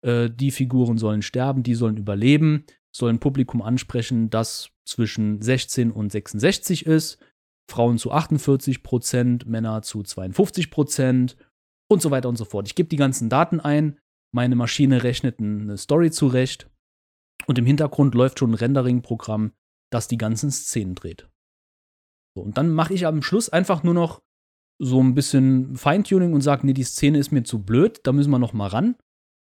[0.05, 2.65] Äh, die Figuren sollen sterben, die sollen überleben
[2.95, 7.17] soll ein Publikum ansprechen, das zwischen 16 und 66 ist,
[7.69, 11.35] Frauen zu 48 Prozent, Männer zu 52 Prozent
[11.89, 12.67] und so weiter und so fort.
[12.67, 13.99] Ich gebe die ganzen Daten ein,
[14.33, 16.69] meine Maschine rechnet eine Story zurecht
[17.47, 19.51] und im Hintergrund läuft schon ein Rendering-Programm,
[19.91, 21.29] das die ganzen Szenen dreht.
[22.35, 24.21] So, und dann mache ich am Schluss einfach nur noch
[24.77, 28.31] so ein bisschen Feintuning und sage, nee, die Szene ist mir zu blöd, da müssen
[28.31, 28.95] wir noch mal ran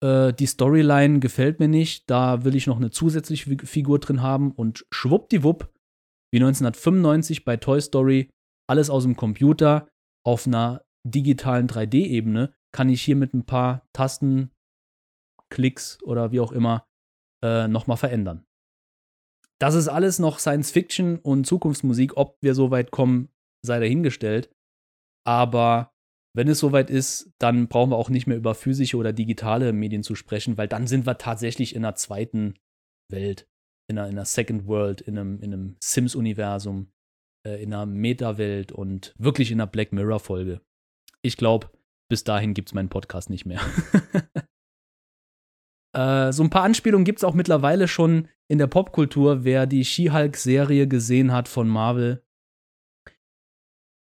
[0.03, 4.51] äh, die Storyline gefällt mir nicht, da will ich noch eine zusätzliche Figur drin haben
[4.51, 5.72] und schwuppdiwupp,
[6.33, 8.29] wie 1995 bei Toy Story,
[8.67, 9.87] alles aus dem Computer
[10.25, 14.49] auf einer digitalen 3D-Ebene, kann ich hier mit ein paar Tasten,
[15.51, 16.87] Klicks oder wie auch immer
[17.43, 18.45] äh, nochmal verändern.
[19.61, 22.17] Das ist alles noch Science Fiction und Zukunftsmusik.
[22.17, 23.29] Ob wir so weit kommen,
[23.63, 24.49] sei dahingestellt.
[25.25, 25.93] Aber
[26.35, 30.01] wenn es soweit ist, dann brauchen wir auch nicht mehr über physische oder digitale Medien
[30.01, 32.55] zu sprechen, weil dann sind wir tatsächlich in einer zweiten
[33.11, 33.47] Welt,
[33.87, 36.91] in einer, in einer Second World, in einem, in einem Sims-Universum,
[37.45, 40.61] äh, in einer Meta-Welt und wirklich in einer Black Mirror-Folge.
[41.21, 41.69] Ich glaube,
[42.09, 43.61] bis dahin gibt es meinen Podcast nicht mehr.
[45.95, 49.43] äh, so ein paar Anspielungen gibt es auch mittlerweile schon in der Popkultur.
[49.43, 52.23] Wer die She-Hulk-Serie gesehen hat von Marvel,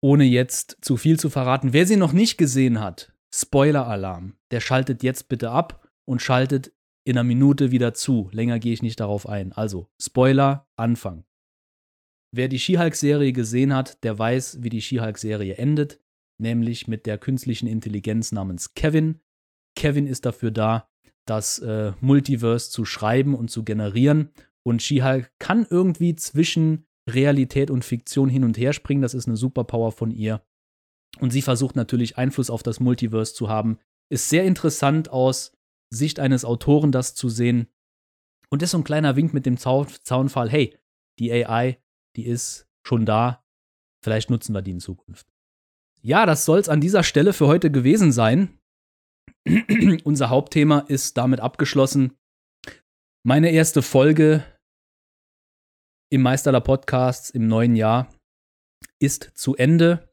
[0.03, 1.73] ohne jetzt zu viel zu verraten.
[1.73, 6.73] Wer sie noch nicht gesehen hat, Spoiler-Alarm, der schaltet jetzt bitte ab und schaltet
[7.03, 8.29] in einer Minute wieder zu.
[8.31, 9.51] Länger gehe ich nicht darauf ein.
[9.53, 11.25] Also, Spoiler, Anfang.
[12.33, 15.99] Wer die She-Hulk-Serie gesehen hat, der weiß, wie die She-Hulk-Serie endet,
[16.39, 19.19] nämlich mit der künstlichen Intelligenz namens Kevin.
[19.75, 20.89] Kevin ist dafür da,
[21.25, 24.29] das äh, Multiverse zu schreiben und zu generieren.
[24.63, 29.01] Und She-Hulk kann irgendwie zwischen Realität und Fiktion hin und her springen.
[29.01, 30.41] Das ist eine Superpower von ihr.
[31.19, 33.79] Und sie versucht natürlich Einfluss auf das Multiverse zu haben.
[34.09, 35.57] Ist sehr interessant aus
[35.91, 37.67] Sicht eines Autoren, das zu sehen.
[38.49, 40.77] Und ist so ein kleiner Wink mit dem Zaunfall: hey,
[41.19, 41.81] die AI,
[42.15, 43.43] die ist schon da.
[44.03, 45.27] Vielleicht nutzen wir die in Zukunft.
[46.01, 48.59] Ja, das soll es an dieser Stelle für heute gewesen sein.
[50.03, 52.17] Unser Hauptthema ist damit abgeschlossen.
[53.23, 54.43] Meine erste Folge
[56.11, 58.11] im Meisterler Podcasts im neuen Jahr
[58.99, 60.11] ist zu Ende.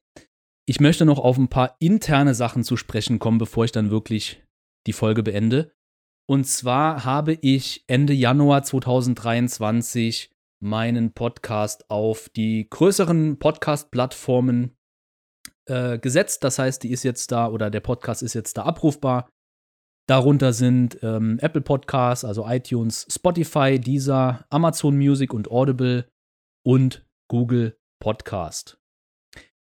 [0.67, 4.45] Ich möchte noch auf ein paar interne Sachen zu sprechen kommen, bevor ich dann wirklich
[4.89, 5.73] die Folge beende.
[6.29, 10.31] Und zwar habe ich Ende Januar 2023
[10.61, 14.77] meinen Podcast auf die größeren Podcast-Plattformen
[15.67, 16.43] äh, gesetzt.
[16.45, 19.31] Das heißt, die ist jetzt da oder der Podcast ist jetzt da abrufbar.
[20.09, 26.09] Darunter sind ähm, Apple Podcasts, also iTunes, Spotify, Deezer, Amazon Music und Audible
[26.67, 28.81] und Google Podcast.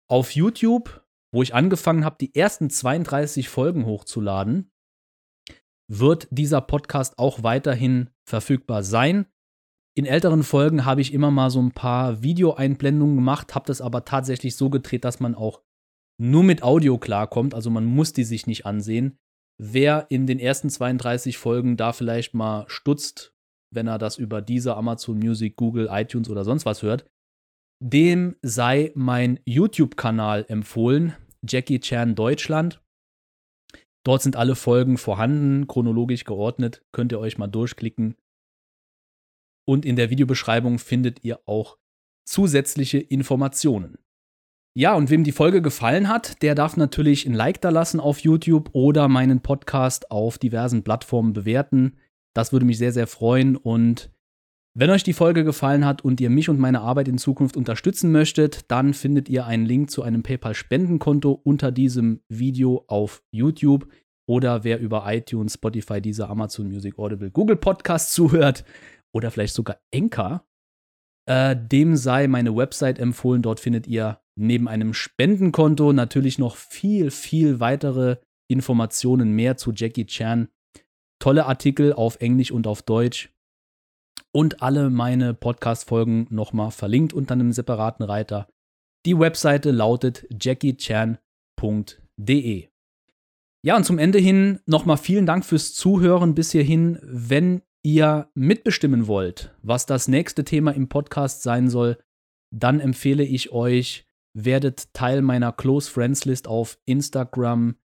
[0.08, 4.72] Auf YouTube, wo ich angefangen habe, die ersten 32 Folgen hochzuladen,
[5.90, 9.26] wird dieser Podcast auch weiterhin verfügbar sein.
[9.96, 14.04] In älteren Folgen habe ich immer mal so ein paar Videoeinblendungen gemacht, habe das aber
[14.04, 15.62] tatsächlich so gedreht, dass man auch
[16.20, 17.54] nur mit Audio klarkommt.
[17.54, 19.18] Also man muss die sich nicht ansehen.
[19.58, 23.34] Wer in den ersten 32 Folgen da vielleicht mal stutzt,
[23.74, 27.04] wenn er das über diese Amazon Music, Google, iTunes oder sonst was hört,
[27.82, 31.14] dem sei mein YouTube-Kanal empfohlen,
[31.46, 32.80] Jackie Chan Deutschland.
[34.04, 36.82] Dort sind alle Folgen vorhanden, chronologisch geordnet.
[36.92, 38.16] Könnt ihr euch mal durchklicken.
[39.66, 41.78] Und in der Videobeschreibung findet ihr auch
[42.24, 43.98] zusätzliche Informationen.
[44.74, 48.20] Ja, und wem die Folge gefallen hat, der darf natürlich ein Like da lassen auf
[48.20, 51.98] YouTube oder meinen Podcast auf diversen Plattformen bewerten.
[52.34, 53.56] Das würde mich sehr, sehr freuen.
[53.56, 54.10] Und
[54.74, 58.12] wenn euch die Folge gefallen hat und ihr mich und meine Arbeit in Zukunft unterstützen
[58.12, 63.88] möchtet, dann findet ihr einen Link zu einem PayPal-Spendenkonto unter diesem Video auf YouTube.
[64.28, 68.64] Oder wer über iTunes, Spotify, dieser Amazon Music, Audible, Google Podcast zuhört
[69.12, 70.46] oder vielleicht sogar Enker,
[71.28, 73.42] äh, dem sei meine Website empfohlen.
[73.42, 78.18] Dort findet ihr neben einem Spendenkonto natürlich noch viel, viel weitere
[78.48, 80.48] Informationen mehr zu Jackie Chan.
[81.18, 83.32] Tolle Artikel auf Englisch und auf Deutsch
[84.32, 88.48] und alle meine Podcast-Folgen nochmal verlinkt unter einem separaten Reiter.
[89.06, 91.18] Die Webseite lautet jackiechan.de.
[93.62, 96.98] Ja, und zum Ende hin nochmal vielen Dank fürs Zuhören bis hierhin.
[97.02, 101.98] Wenn ihr mitbestimmen wollt, was das nächste Thema im Podcast sein soll,
[102.54, 107.76] dann empfehle ich euch, werdet Teil meiner Close Friends List auf Instagram.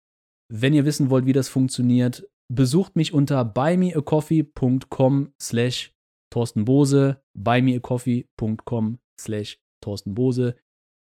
[0.50, 5.95] Wenn ihr wissen wollt, wie das funktioniert, besucht mich unter buymeacoffee.com slash
[6.36, 10.58] Thorsten Bose, buymeacoffee.com slash Thorsten Bose.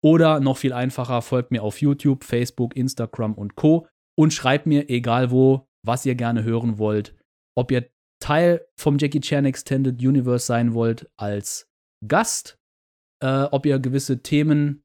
[0.03, 3.87] Oder noch viel einfacher, folgt mir auf YouTube, Facebook, Instagram und Co.
[4.15, 7.15] Und schreibt mir, egal wo, was ihr gerne hören wollt.
[7.57, 7.89] Ob ihr
[8.21, 11.67] Teil vom Jackie Chan Extended Universe sein wollt als
[12.07, 12.59] Gast,
[13.23, 14.83] äh, ob ihr gewisse Themen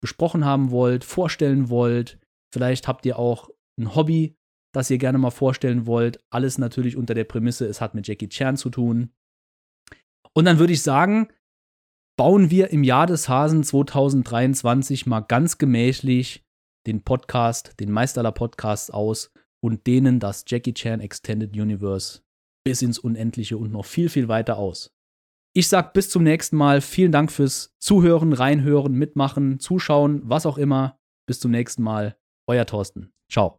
[0.00, 2.20] besprochen haben wollt, vorstellen wollt.
[2.54, 4.36] Vielleicht habt ihr auch ein Hobby,
[4.72, 6.20] das ihr gerne mal vorstellen wollt.
[6.30, 9.10] Alles natürlich unter der Prämisse, es hat mit Jackie Chan zu tun.
[10.34, 11.28] Und dann würde ich sagen,
[12.16, 16.44] bauen wir im Jahr des Hasen 2023 mal ganz gemächlich
[16.86, 22.22] den Podcast, den Meisterler Podcast aus und dehnen das Jackie Chan Extended Universe
[22.64, 24.92] bis ins Unendliche und noch viel, viel weiter aus.
[25.54, 26.80] Ich sag bis zum nächsten Mal.
[26.80, 30.98] Vielen Dank fürs Zuhören, Reinhören, Mitmachen, Zuschauen, was auch immer.
[31.26, 32.16] Bis zum nächsten Mal.
[32.46, 33.12] Euer Thorsten.
[33.30, 33.57] Ciao.